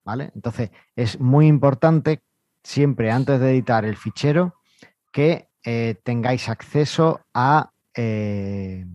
[0.03, 0.31] ¿vale?
[0.36, 2.21] Entonces, es muy importante
[2.63, 4.55] siempre antes de editar el fichero
[5.12, 7.21] que eh, tengáis acceso
[7.95, 8.86] eh,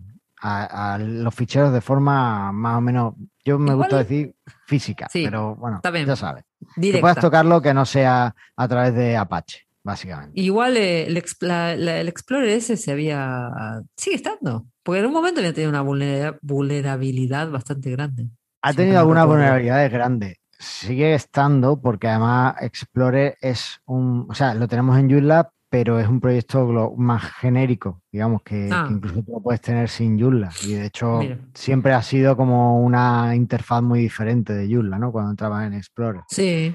[0.41, 5.81] a, los ficheros de forma más o menos, yo me gusta decir física, pero bueno,
[5.83, 6.43] ya sabes.
[6.75, 10.39] Que puedas tocarlo que no sea a través de Apache, básicamente.
[10.39, 15.53] Igual eh, el, el, Explorer ese se había, sigue estando, porque en un momento había
[15.53, 18.29] tenido una vulnerabilidad bastante grande.
[18.61, 24.67] Ha tenido algunas vulnerabilidades grandes sigue estando porque además Explore es un, o sea, lo
[24.67, 28.87] tenemos en Joomla, pero es un proyecto más genérico, digamos, que, ah.
[28.89, 30.49] incluso tú lo puedes tener sin Joomla.
[30.63, 31.19] Y de hecho,
[31.53, 35.11] siempre ha sido como una interfaz muy diferente de Joomla, ¿no?
[35.11, 36.21] Cuando entrabas en Explorer.
[36.29, 36.73] Sí.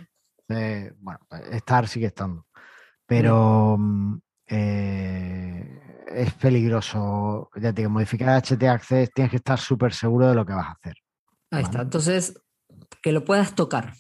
[0.48, 2.46] bueno, estar sigue estando.
[3.07, 7.50] Pero mm, eh, es peligroso.
[7.57, 10.66] Ya te digo, modificar HT Access tienes que estar súper seguro de lo que vas
[10.66, 10.96] a hacer.
[11.50, 11.81] Ahí está.
[11.81, 12.38] Entonces,
[13.02, 13.94] que lo puedas tocar.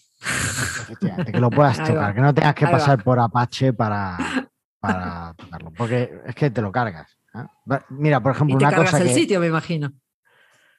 [1.32, 4.18] que lo puedas tocar, que no tengas que pasar por Apache para,
[4.82, 5.70] para tocarlo.
[5.70, 7.16] Porque es que te lo cargas.
[7.34, 7.78] ¿eh?
[7.90, 9.02] Mira, por ejemplo, y te una cargas cosa.
[9.04, 9.92] el sitio, me imagino.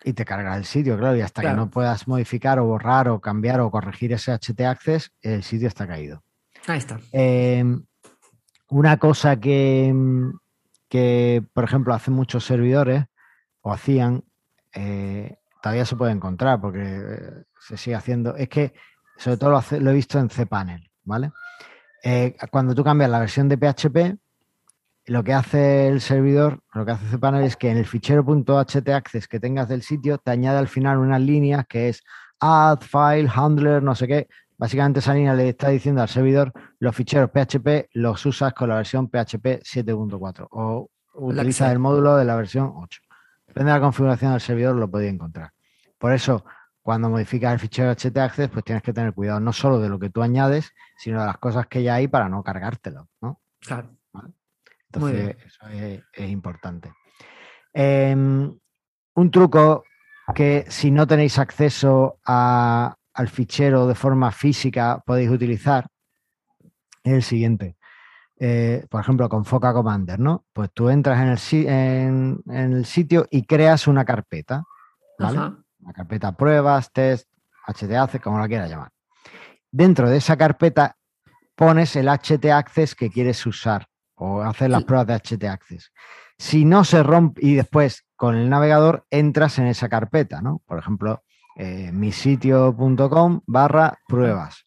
[0.04, 3.22] Y te cargas el sitio, claro, y hasta que no puedas modificar o borrar o
[3.22, 6.22] cambiar o corregir ese HT Access, el sitio está caído.
[6.68, 7.00] Ahí está.
[7.14, 7.86] Em,
[8.68, 9.96] una cosa que,
[10.90, 13.06] que, por ejemplo, hacen muchos servidores
[13.62, 14.26] o hacían,
[14.74, 18.74] eh, todavía se puede encontrar porque eh, se sigue haciendo, es que
[19.18, 21.32] sobre todo lo, lo he visto en cPanel, ¿vale?
[22.04, 24.18] Eh, cuando tú cambias la versión de PHP,
[25.06, 29.28] lo que hace el servidor, lo que hace cPanel es que en el fichero .htaccess
[29.28, 32.04] que tengas del sitio te añade al final unas líneas que es
[32.40, 34.28] add, file, handler, no sé qué.
[34.58, 38.76] Básicamente esa línea le está diciendo al servidor los ficheros PHP los usas con la
[38.76, 43.02] versión PHP 7.4 o utilizas el módulo de la versión 8.
[43.48, 45.52] Depende de la configuración del servidor, lo podéis encontrar.
[45.98, 46.46] Por eso,
[46.84, 50.10] cuando modificas el fichero htaccess, pues tienes que tener cuidado no solo de lo que
[50.10, 53.42] tú añades, sino de las cosas que ya hay para no cargártelo, ¿no?
[53.60, 53.90] Claro.
[54.92, 56.94] Entonces, eso es, importante.
[57.74, 58.54] Em,
[59.16, 59.86] un truco
[60.36, 65.88] que si no tenéis acceso al fichero de forma física podéis utilizar
[67.04, 67.78] es el siguiente.
[68.38, 70.46] Eh, por ejemplo, con Foca Commander, ¿no?
[70.54, 74.64] Pues tú entras en el, en, el sitio y creas una carpeta,
[75.18, 75.63] ¿vale?
[75.84, 77.30] Una carpeta pruebas, test,
[77.68, 78.92] HTAccess, como la quieras llamar.
[79.72, 80.96] Dentro de esa carpeta
[81.56, 85.92] pones el HT que quieres usar o hacer las pruebas de HT Access.
[86.38, 90.62] Si no se rompe y después con el navegador entras en esa carpeta, ¿no?
[90.66, 91.24] Por ejemplo,
[91.56, 94.66] eh, misitio.com barra pruebas.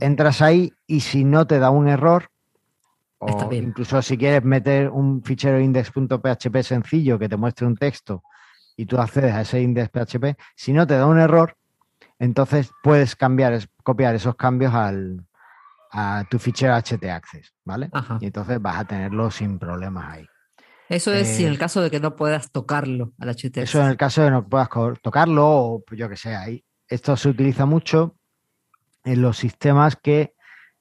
[0.00, 2.28] Entras ahí y si no te da un error,
[3.18, 8.22] o incluso si quieres meter un fichero index.php sencillo que te muestre un texto
[8.76, 11.56] y tú accedes a ese index.php, si no te da un error,
[12.18, 15.26] entonces puedes cambiar, copiar esos cambios al,
[15.90, 17.04] a tu fichero HT
[17.64, 17.90] ¿vale?
[18.20, 20.26] Y entonces vas a tenerlo sin problemas ahí.
[20.88, 23.58] Eso es si en el eh, caso de que no puedas tocarlo al HT.
[23.58, 24.68] Eso en el caso de que no puedas
[25.02, 26.64] tocarlo o yo que sé, ahí.
[26.86, 28.16] Esto se utiliza mucho
[29.04, 30.34] en los sistemas que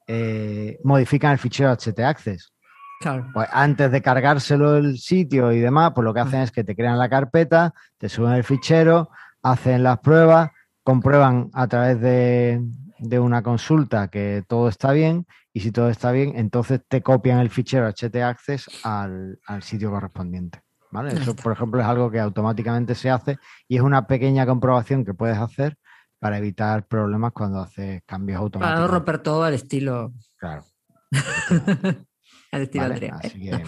[0.07, 2.53] eh, modifican el fichero HT Access.
[2.99, 3.29] Claro.
[3.33, 6.75] Pues antes de cargárselo el sitio y demás, pues lo que hacen es que te
[6.75, 9.09] crean la carpeta, te suben el fichero,
[9.43, 10.51] hacen las pruebas,
[10.83, 12.61] comprueban a través de,
[12.99, 17.39] de una consulta que todo está bien y si todo está bien, entonces te copian
[17.39, 20.61] el fichero htaccess al, al sitio correspondiente.
[20.91, 21.13] ¿vale?
[21.13, 25.13] Eso, por ejemplo, es algo que automáticamente se hace y es una pequeña comprobación que
[25.13, 25.77] puedes hacer
[26.19, 28.73] para evitar problemas cuando haces cambios automáticos.
[28.73, 30.13] Para no romper todo al estilo.
[30.37, 30.63] Claro.
[32.51, 33.19] al estilo Andrea.
[33.23, 33.63] Así que,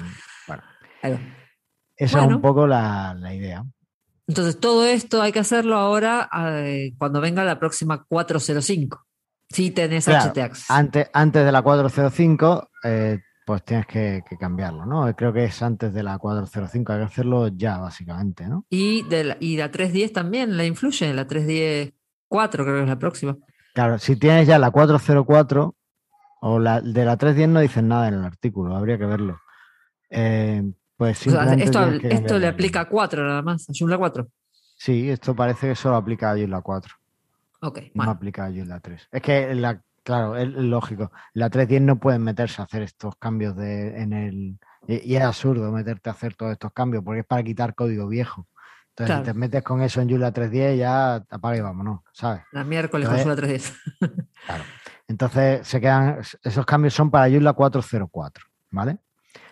[0.48, 0.64] bueno.
[1.96, 3.64] Esa es un poco la, la idea.
[4.28, 6.30] Entonces, todo esto hay que hacerlo ahora
[6.66, 9.04] eh, cuando venga la próxima 405.
[9.50, 10.70] Si tenés HTAX.
[10.70, 15.16] Antes, antes de la 405, eh, pues tienes que, cambiarlo, ¿no?
[15.16, 18.66] Creo que es antes de la 405, hay que hacerlo ya, básicamente, ¿no?
[18.70, 21.94] Y, de la, y la 310 también la influye, la 310
[22.28, 23.38] 4 creo que es la próxima.
[23.74, 25.76] Claro, si tienes ya la 404
[26.42, 29.40] o la de la 310 no dicen nada en el artículo, habría que verlo.
[30.10, 30.64] Eh,
[30.96, 34.28] pues esto, le aplica a 4 nada más, a Joomla 4.
[34.78, 36.96] Sí, esto parece que solo aplica a Joomla 4.
[37.62, 37.80] Ok.
[37.94, 39.10] No aplica a Joomla 3.
[39.12, 41.12] Es que, la, claro, es lógico.
[41.34, 44.60] La 3.10 no pueden meterse a hacer estos cambios de, en el.
[44.88, 48.48] Y, es absurdo meterte a hacer todos estos cambios porque es para quitar código viejo.
[48.90, 52.42] Entonces, si te metes con eso en Joomla 3.10, ya apaga y vámonos, ¿sabes?
[52.52, 53.74] La miércoles con Joomla 3.10.
[54.46, 54.64] claro.
[55.08, 56.20] Entonces, se quedan.
[56.44, 58.98] Esos cambios son para Joomla 404, ¿vale?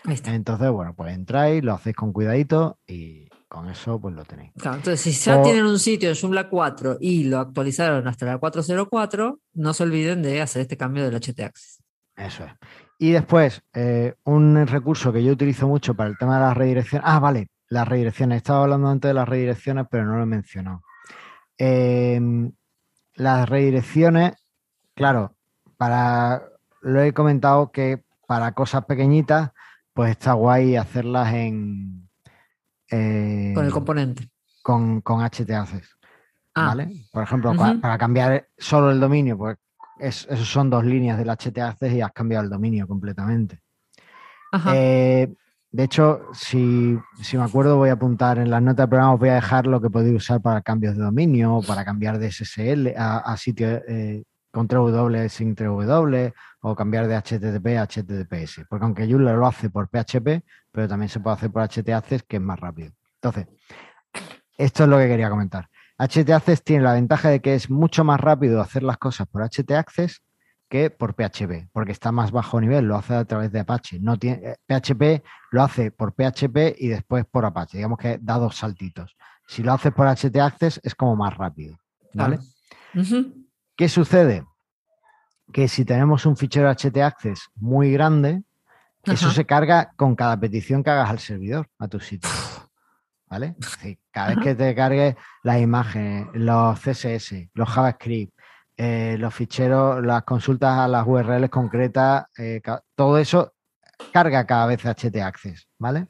[0.03, 4.51] Entonces, bueno, pues entráis, lo hacéis con cuidadito y con eso pues lo tenéis.
[4.57, 8.37] Claro, entonces si ya tienen un sitio en Joomla 4 y lo actualizaron hasta la
[8.37, 11.83] 404, no se olviden de hacer este cambio del HT Access.
[12.15, 12.51] Eso es.
[12.97, 17.05] Y después, eh, un recurso que yo utilizo mucho para el tema de las redirecciones.
[17.07, 18.37] Ah, vale, las redirecciones.
[18.37, 20.81] Estaba hablando antes de las redirecciones, pero no lo he mencionado.
[21.57, 22.51] Em,
[23.15, 24.33] las redirecciones,
[24.93, 25.34] claro,
[25.77, 26.43] para
[26.81, 29.51] lo he comentado que para cosas pequeñitas
[29.93, 32.09] pues está guay hacerlas en...
[32.91, 34.29] Eh, con el componente.
[34.61, 35.97] Con, con HTAccess.
[36.53, 36.67] Ah.
[36.67, 36.89] ¿Vale?
[37.11, 39.57] Por ejemplo, para, cambiar solo el dominio, pues
[39.99, 43.61] esos son dos líneas del HTAccess y has cambiado el dominio completamente.
[44.73, 45.33] Eh,
[45.71, 46.97] de hecho, si,
[47.33, 49.89] me acuerdo, voy a apuntar en las notas del programa, voy a dejar lo que
[49.89, 54.23] podéis usar para cambios de dominio o para cambiar de SSL a, sitio, eh,
[54.55, 58.65] control W sin W o cambiar de HTTP a HTTPS.
[58.69, 62.37] Porque aunque Joomla lo hace por PHP, pero también se puede hacer por HTAccess, que
[62.37, 62.93] es más rápido.
[63.21, 63.47] Entonces,
[64.57, 65.67] esto es lo que quería comentar.
[65.97, 70.21] HTAccess tiene la ventaja de que es mucho más rápido hacer las cosas por HTAccess
[70.69, 73.99] que por PHP, porque está más bajo nivel, lo hace a través de Apache.
[73.99, 77.77] No tiene, PHP eh, lo hace por PHP y después por Apache.
[77.77, 79.15] Digamos que da dos saltitos.
[79.47, 81.77] Si lo haces por HTAccess es como más rápido.
[82.13, 82.39] ¿Vale?
[83.75, 84.45] ¿Qué sucede?
[85.51, 88.43] Que si tenemos un fichero HTAccess muy grande,
[89.03, 92.29] eso se carga con cada petición que hagas al servidor, a tu sitio.
[93.27, 93.55] ¿Vale?
[94.11, 98.33] cada vez que te cargue las imágenes, los CSS, los JavaScript,
[98.77, 102.61] eh, los ficheros, las consultas a las URLs concretas, eh,
[102.95, 103.53] todo eso
[104.11, 106.07] carga cada vez HTAccess, ¿vale?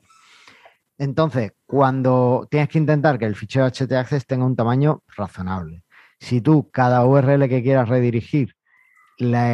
[0.98, 5.84] Entonces, cuando tienes que intentar que el fichero HTAccess tenga un tamaño razonable,
[6.20, 8.56] si tú cada URL que quieras redirigir
[9.18, 9.50] la,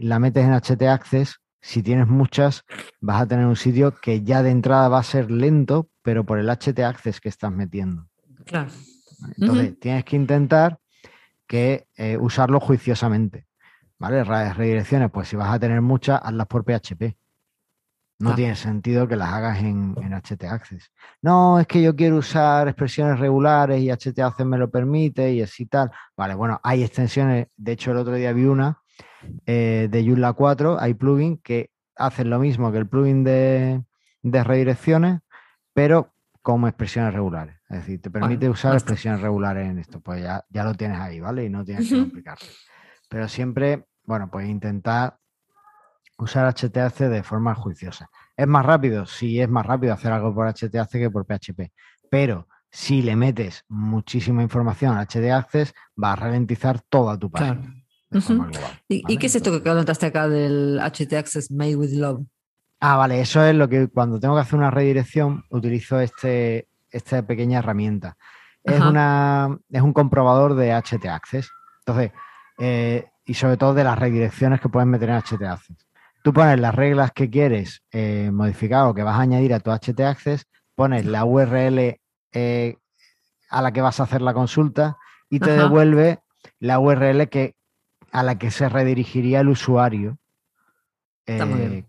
[0.00, 2.64] la metes en htaccess, si tienes muchas,
[3.00, 6.38] vas a tener un sitio que ya de entrada va a ser lento, pero por
[6.38, 8.08] el htaccess que estás metiendo.
[8.44, 8.70] Claro.
[9.36, 10.78] Entonces, tienes que intentar
[11.46, 13.46] que eh, usarlo juiciosamente.
[13.98, 14.24] ¿Vale?
[14.24, 17.16] Redirecciones, pues si vas a tener muchas, hazlas por PHP.
[18.18, 20.90] No tiene sentido que las hagas en, en htaccess.
[21.20, 25.66] No, es que yo quiero usar expresiones regulares y htaccess me lo permite y así
[25.66, 25.90] tal.
[26.16, 27.48] Vale, bueno, hay extensiones.
[27.56, 28.80] De hecho, el otro día vi una
[29.44, 30.80] eh, de Joomla 4.
[30.80, 33.82] Hay plugins que hacen lo mismo que el plugin de,
[34.22, 35.20] redirecciones,
[35.74, 37.56] pero como expresiones regulares.
[37.68, 40.00] Es decir, te permite usar expresiones regulares en esto.
[40.00, 41.44] Pues ya, ya lo tienes ahí, ¿vale?
[41.44, 42.46] Y no tienes que complicarlo.
[43.08, 45.18] Pero siempre, bueno, pues intentar
[46.18, 48.10] usar HTAC de forma juiciosa.
[48.36, 49.06] ¿Es más rápido?
[49.06, 51.72] Sí, es más rápido hacer algo por HTAC que por PHP.
[52.10, 57.74] Pero si le metes muchísima información a HTAccess, va a ralentizar toda tu página.
[58.88, 62.26] ¿Y, qué es esto que comentaste acá del HT Made with Love?
[62.80, 67.26] Ah, vale, eso es lo que cuando tengo que hacer una redirección utilizo este, esta
[67.26, 68.16] pequeña herramienta.
[68.62, 71.48] Es, una, es un comprobador de HT Access.
[71.86, 72.12] Entonces,
[72.58, 75.85] eh, y sobre todo de las redirecciones que puedes meter en HT Access.
[76.26, 79.70] Tú pones las reglas que quieres eh, modificar o que vas a añadir a tu
[79.70, 82.00] HT Access, pones la URL
[82.32, 82.78] eh,
[83.48, 84.96] a la que vas a hacer la consulta
[85.30, 86.18] y te devuelve
[86.58, 87.54] la URL que,
[88.10, 90.18] a la que se redirigiría el usuario
[91.26, 91.84] eh,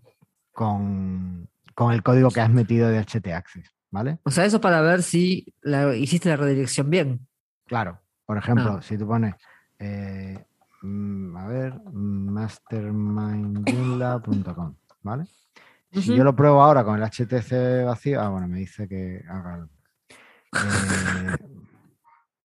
[0.52, 1.48] con,
[1.90, 3.74] el código que has metido de HT Access.
[3.90, 4.20] ¿Vale?
[4.22, 5.52] O sea, eso para ver si
[5.96, 7.26] hiciste la redirección bien.
[7.66, 8.00] Claro.
[8.24, 8.82] Por ejemplo, ah.
[8.82, 9.34] si tú pones
[9.80, 10.36] Mm,
[10.82, 15.26] a ver, mastermindjoomla.com, ¿vale?
[15.90, 19.66] Si yo lo pruebo ahora con el HTC vacío, ah, bueno, me dice que haga.
[20.10, 21.36] Eh,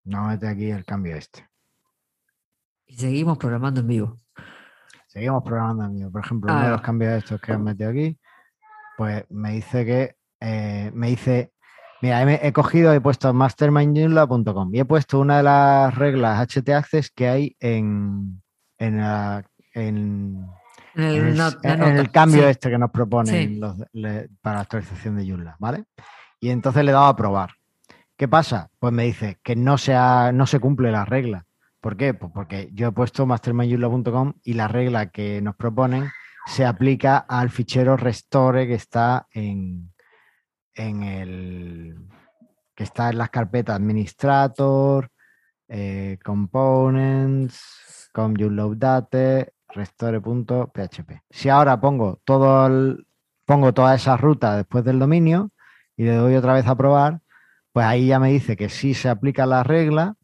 [0.05, 1.47] no mete aquí el cambio este.
[2.85, 4.21] Y seguimos programando en vivo.
[5.07, 6.11] Seguimos programando en vivo.
[6.11, 6.83] Por ejemplo, uno de los ah.
[6.83, 8.19] cambios estos que han metido aquí,
[8.97, 11.52] pues me dice que eh, me dice
[12.03, 16.69] Mira, he, cogido, he puesto mastermindjoomla.com y he puesto una de las reglas HT
[17.15, 18.43] que hay en,
[18.77, 18.99] en,
[19.73, 20.43] el,
[22.11, 23.57] cambio este que nos proponen
[24.41, 25.85] para la actualización de Joomla, ¿vale?
[26.41, 27.51] Y entonces le he dado a probar.
[28.17, 28.69] ¿Qué pasa?
[28.79, 29.93] Pues me dice que no se,
[30.33, 31.45] no se cumple la regla.
[31.79, 32.13] ¿Por qué?
[32.13, 36.11] Pues porque yo he puesto mastermindjoomla.com y la regla que nos proponen
[36.47, 39.92] se aplica al fichero restore que está en,
[40.75, 41.97] en el
[42.75, 45.09] que está en las carpetas administrator,
[45.67, 48.09] eh, components,
[48.75, 51.21] date, restore.php.
[51.29, 53.07] Si ahora pongo todo el,
[53.45, 55.51] pongo toda esa ruta después del dominio
[55.95, 57.21] y le doy otra vez a probar,
[57.71, 60.15] pues ahí ya me dice que sí se aplica la regla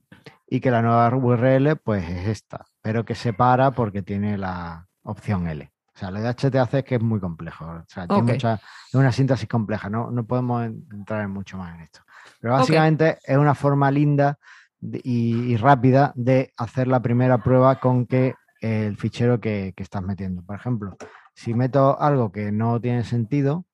[0.47, 4.87] y que la nueva URL pues es esta, pero que se para porque tiene la
[5.03, 5.71] opción L.
[5.99, 7.65] O sea, lo de HT es que es muy complejo.
[7.65, 11.75] O sea, tiene mucha, es una síntesis compleja, no, no podemos entrar en mucho más
[11.75, 11.99] en esto.
[12.39, 14.39] Pero básicamente es una forma linda
[14.79, 20.41] y, rápida de hacer la primera prueba con que el fichero que, estás metiendo.
[20.41, 20.95] Por ejemplo,
[21.33, 23.65] si meto algo que no tiene sentido,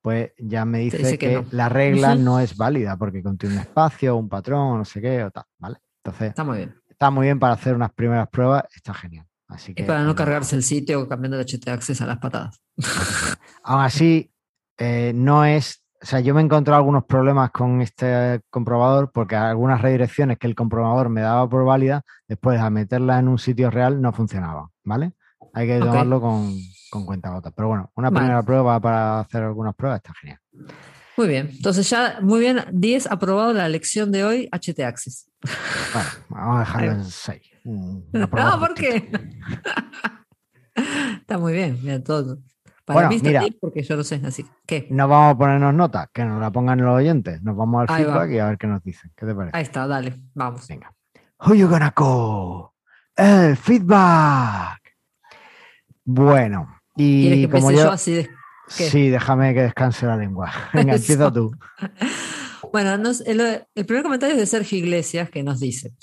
[0.00, 4.30] pues ya me dice, que, la regla no es válida porque contiene un espacio, un
[4.30, 5.76] patrón, no sé qué, o tal, ¿vale?
[6.02, 6.74] Entonces, está muy bien.
[6.88, 9.28] Está muy bien para hacer unas primeras pruebas, está genial
[9.74, 12.60] y para no cargarse el sitio cambiando el HT Access a las patadas.
[13.64, 14.30] Aún así,
[14.76, 15.84] eh, no es.
[16.00, 20.46] O sea, yo me he encontrado algunos problemas con este comprobador porque algunas redirecciones que
[20.46, 24.70] el comprobador me daba por válida, después a meterla en un sitio real no funcionaba,
[24.84, 25.14] ¿vale?
[25.54, 26.54] Hay que tomarlo con,
[27.04, 27.50] cuenta gota.
[27.50, 30.40] Pero bueno, una primera prueba para hacer algunas pruebas está genial.
[31.18, 35.28] Muy bien, entonces ya, muy bien, 10 aprobado la lección de hoy, HT Access.
[35.92, 37.42] Bueno, vamos a dejarlo en 6.
[37.64, 39.10] No, ¿por qué?
[41.20, 42.38] Está muy bien, mira, todo.
[42.84, 44.86] Para mí está mira, porque yo lo sé, así que.
[44.90, 47.42] No vamos a ponernos notas, que nos la pongan los oyentes.
[47.42, 49.10] Nos vamos al feedback y a ver qué nos dicen.
[49.16, 49.56] ¿Qué te parece?
[49.56, 50.68] Ahí está, dale, vamos.
[50.68, 50.94] Venga.
[51.40, 52.68] Gonna call?
[53.16, 54.80] El feedback.
[56.04, 58.37] Bueno, y que como yo, así de...
[58.68, 60.52] Sí, déjame que descanse la lengua.
[60.72, 61.52] Venga, empieza tú.
[62.72, 65.94] Bueno, el, primer comentario es de Sergio Iglesias que nos dice: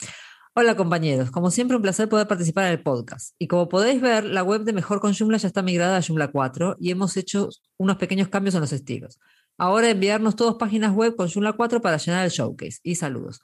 [0.53, 3.35] Hola compañeros, como siempre un placer poder participar en el podcast.
[3.37, 6.29] Y como podéis ver, la web de Mejor con Joomla ya está migrada a Joomla
[6.29, 9.19] 4 y hemos hecho unos pequeños cambios en los estilos.
[9.57, 12.79] Ahora enviarnos todas páginas web con Joomla 4 para llenar el showcase.
[12.83, 13.41] Y saludos.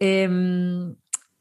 [0.00, 0.28] Eh,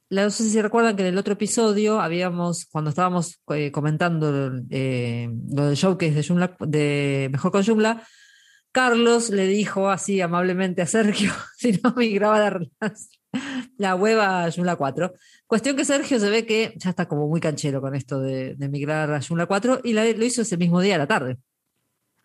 [0.10, 5.30] no sé si recuerdan que en el otro episodio habíamos, cuando estábamos eh, comentando eh,
[5.52, 8.04] lo del showcase de, de Mejor con Joomla,
[8.72, 12.94] Carlos le dijo así amablemente a Sergio si no migraba la,
[13.78, 15.14] la web a Joomla 4.
[15.48, 19.12] Cuestión que Sergio se ve que ya está como muy canchero con esto de, migrar
[19.12, 21.38] a Joomla 4 y lo hizo ese mismo día a la tarde.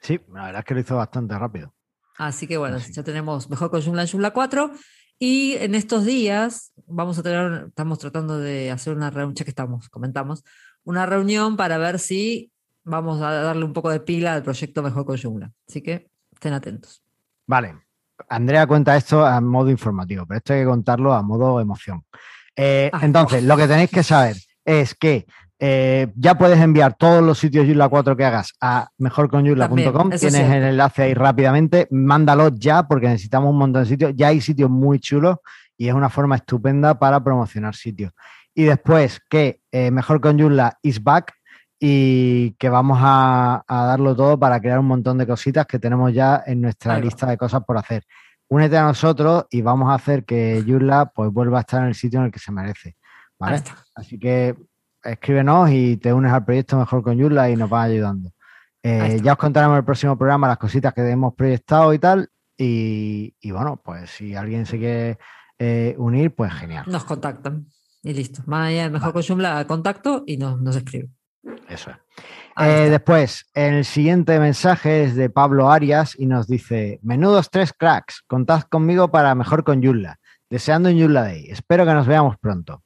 [0.01, 1.75] Sí, la verdad es que lo hizo bastante rápido.
[2.17, 4.73] Así que bueno, ya tenemos mejor con Joomla en Joomla 4
[5.19, 9.89] y en estos días vamos a tener, estamos tratando de hacer una reunión, que estamos,
[9.89, 10.45] comentamos,
[10.85, 12.53] una reunión para ver si
[12.85, 15.51] vamos a darle un poco de pila al proyecto Mejor con Joomla.
[15.69, 17.03] Así que estén atentos.
[17.47, 17.75] Vale.
[18.29, 22.05] Andrea cuenta esto a modo informativo, pero esto hay que contarlo a modo emoción.
[22.57, 23.01] Eh, ah.
[23.03, 25.27] entonces, lo que tenéis que saber es que
[25.61, 30.11] eh, ya puedes enviar todos los sitios Yula 4 que hagas a mejorconyula.com.
[30.11, 31.89] Tienes el enlace ahí rápidamente.
[31.91, 34.13] Mándalo ya porque necesitamos un montón de sitios.
[34.15, 35.39] Ya hay sitios muy chulos
[35.77, 38.13] y es una forma estupenda para promocionar sitios.
[38.55, 40.39] Y después que eh, Mejor con
[40.83, 41.33] is back
[41.81, 46.43] y que vamos a, darlo todo para crear un montón de cositas que tenemos ya
[46.47, 48.05] en nuestra lista de cosas por hacer.
[48.49, 51.95] Únete a nosotros y vamos a hacer que Yula pues vuelva a estar en el
[51.95, 52.97] sitio en el que se merece.
[53.95, 54.57] Así que
[55.03, 58.31] escríbenos y te unes al proyecto mejor con Yula y nos vas ayudando.
[58.83, 62.31] Eh, ya os contaremos en el próximo programa las cositas que hemos proyectado y tal.
[62.57, 65.19] Y, bueno, pues si alguien se quiere
[65.59, 66.85] eh, unir, pues genial.
[66.89, 67.67] Nos contactan
[68.03, 68.43] y listo.
[68.47, 71.11] Más allá mejor con Joomla, contacto y nos, nos escribe.
[71.69, 71.97] Eso es.
[72.61, 78.23] Eh, después, el siguiente mensaje es de Pablo Arias y nos dice: Menudos tres cracks,
[78.27, 80.19] contad conmigo para mejor con Yula.
[80.51, 81.47] Deseando un Yula Day.
[81.51, 82.83] Espero que nos veamos pronto.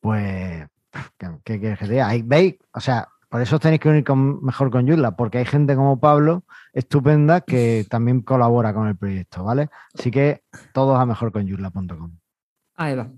[0.00, 0.66] Pues
[1.44, 2.10] ¿Qué, quieres que diga?
[2.24, 2.56] ¿Veis?
[2.72, 4.04] O sea, por eso tenéis que unir
[4.42, 9.44] mejor con Yula, porque hay gente como Pablo, estupenda, que también colabora con el proyecto,
[9.44, 9.68] ¿vale?
[9.98, 12.18] Así que todos a mejorconyula.com.
[12.76, 13.10] Ahí va.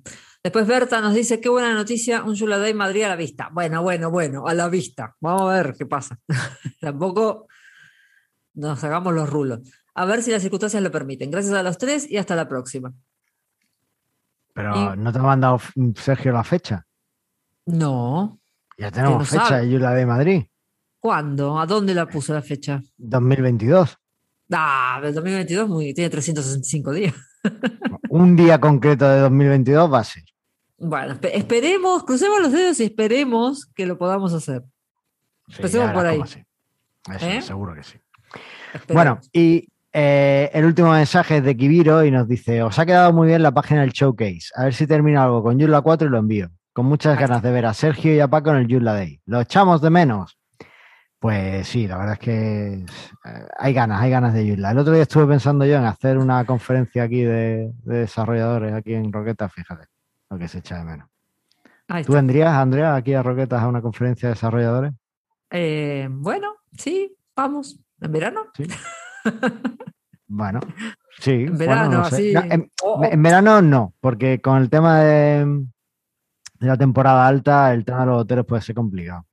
[0.43, 3.51] Después Berta nos dice, qué buena noticia, un Yula Day Madrid a la vista.
[3.53, 5.15] Bueno, bueno, bueno, a la vista.
[5.21, 6.19] Vamos a ver qué pasa.
[6.81, 7.49] Tampoco
[8.55, 9.61] nos hagamos los rulos.
[9.95, 11.31] A ver si las circunstancias lo permiten.
[11.31, 12.93] Gracias a los tres y hasta la próxima.
[14.55, 15.61] Pero no te ha mandado
[15.97, 16.88] Sergio la fecha.
[17.69, 18.41] No.
[18.79, 20.43] Ya tenemos fecha de la de Madrid.
[20.99, 21.59] ¿Cuándo?
[21.59, 22.83] ¿A dónde la puso la fecha?
[22.97, 23.99] 2022.
[24.51, 27.15] Ah, el 2022 muy, tiene 365 días.
[28.09, 30.23] Un día concreto de 2022 va a ser.
[30.79, 34.63] Bueno, esperemos, crucemos los dedos y esperemos que lo podamos hacer.
[35.49, 36.21] Empecemos por ahí.
[37.21, 37.43] ¿Eh?
[37.43, 37.99] seguro que sí.
[38.93, 43.13] Bueno, y eh, el último mensaje es de Kibiro y nos dice: Os ha quedado
[43.13, 44.49] muy bien la página del showcase.
[44.55, 47.51] A ver si termino algo con Yula 4 y lo envío con muchas ganas de
[47.51, 49.21] ver a Sergio y a Paco en el Yula Day.
[49.27, 50.39] ¿Lo echamos de menos?
[51.19, 54.71] Pues sí, la verdad es que eh, hay ganas, hay ganas de Yula.
[54.71, 59.13] El otro día estuve pensando yo en hacer una conferencia aquí de, desarrolladores aquí en
[59.13, 59.89] Roquetas, fíjate,
[60.31, 61.09] lo que se echa de menos.
[62.07, 64.93] ¿Tú vendrías, Andrea, aquí a Roquetas a una conferencia de desarrolladores?
[65.51, 67.81] Eh, bueno, sí, vamos.
[68.01, 68.43] ¿En verano?
[68.55, 68.69] Sí.
[70.29, 70.61] bueno,
[71.19, 71.33] sí.
[71.43, 72.05] En verano,
[73.03, 75.67] en verano no, porque con el tema de,
[76.59, 79.27] de la temporada alta, el tema de los hoteles puede ser complicado.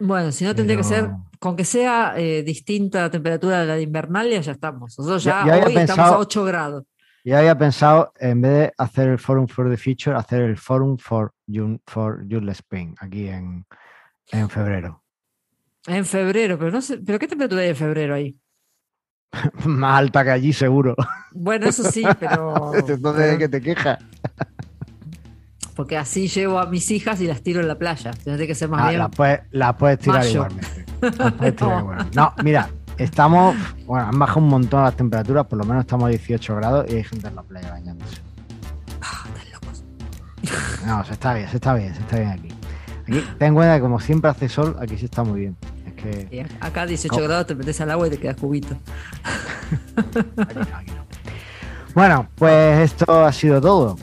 [0.00, 3.74] Bueno, si no tendría que ser, con que sea eh, distinta la temperatura de la
[3.74, 4.96] de invernalia, ya estamos.
[4.98, 6.84] Nosotros ya, hoy estamos a 8 grados.
[7.24, 10.96] Ya había pensado, en vez de hacer el Forum for the Future, hacer el Forum
[10.98, 11.34] for,
[11.84, 13.66] for Spain, aquí en,
[14.30, 15.02] en febrero.
[15.86, 18.38] En febrero, pero no sé, ¿pero qué temperatura hay en febrero ahí?
[19.64, 20.94] Más alta que allí, seguro.
[21.32, 22.72] Bueno, eso sí, pero.
[22.86, 23.98] Entonces, ¿de qué te quejas?
[25.78, 28.10] porque así llevo a mis hijas y las tiro en la playa.
[28.10, 28.98] Tiene que ser más ah, bien.
[29.52, 30.84] Las puedes, tirar igualmente.
[32.16, 32.34] no.
[32.42, 33.54] mira, estamos.
[33.86, 36.96] Bueno, han bajado un montón las temperaturas, por lo menos estamos a 18 grados y
[36.96, 38.16] hay gente en la playa bañándose.
[39.00, 39.84] Ah, están locos.
[40.84, 42.48] No, se está bien, se está bien, se está bien aquí.
[43.02, 45.56] Aquí, ten en cuenta que como siempre hace sol, aquí se está muy bien.
[45.86, 46.46] Es que...
[46.58, 48.76] acá 18 grados te metes al agua y te quedas cubito.
[51.94, 53.96] Bueno, pues esto ha sido todo.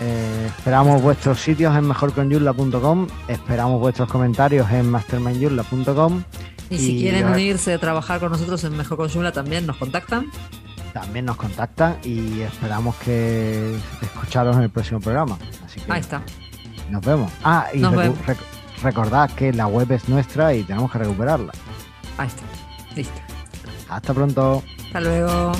[0.00, 6.22] Eh, esperamos vuestros sitios en mejorconyurla.com, esperamos vuestros comentarios en mastermindyurla.com.
[6.70, 10.26] Y, si quieren unirse a trabajar con nosotros en Mejor Con también nos contactan.
[10.92, 15.38] También nos contactan y esperamos que escucharos en el próximo programa.
[15.64, 16.22] Así que Ahí está.
[16.90, 17.30] Nos vemos.
[17.42, 17.82] Ah, y
[18.82, 21.52] recordad que la web es nuestra y tenemos que recuperarla.
[22.18, 22.42] Ahí está.
[22.94, 23.20] Listo.
[23.88, 24.62] Hasta pronto.
[24.86, 25.52] Hasta luego.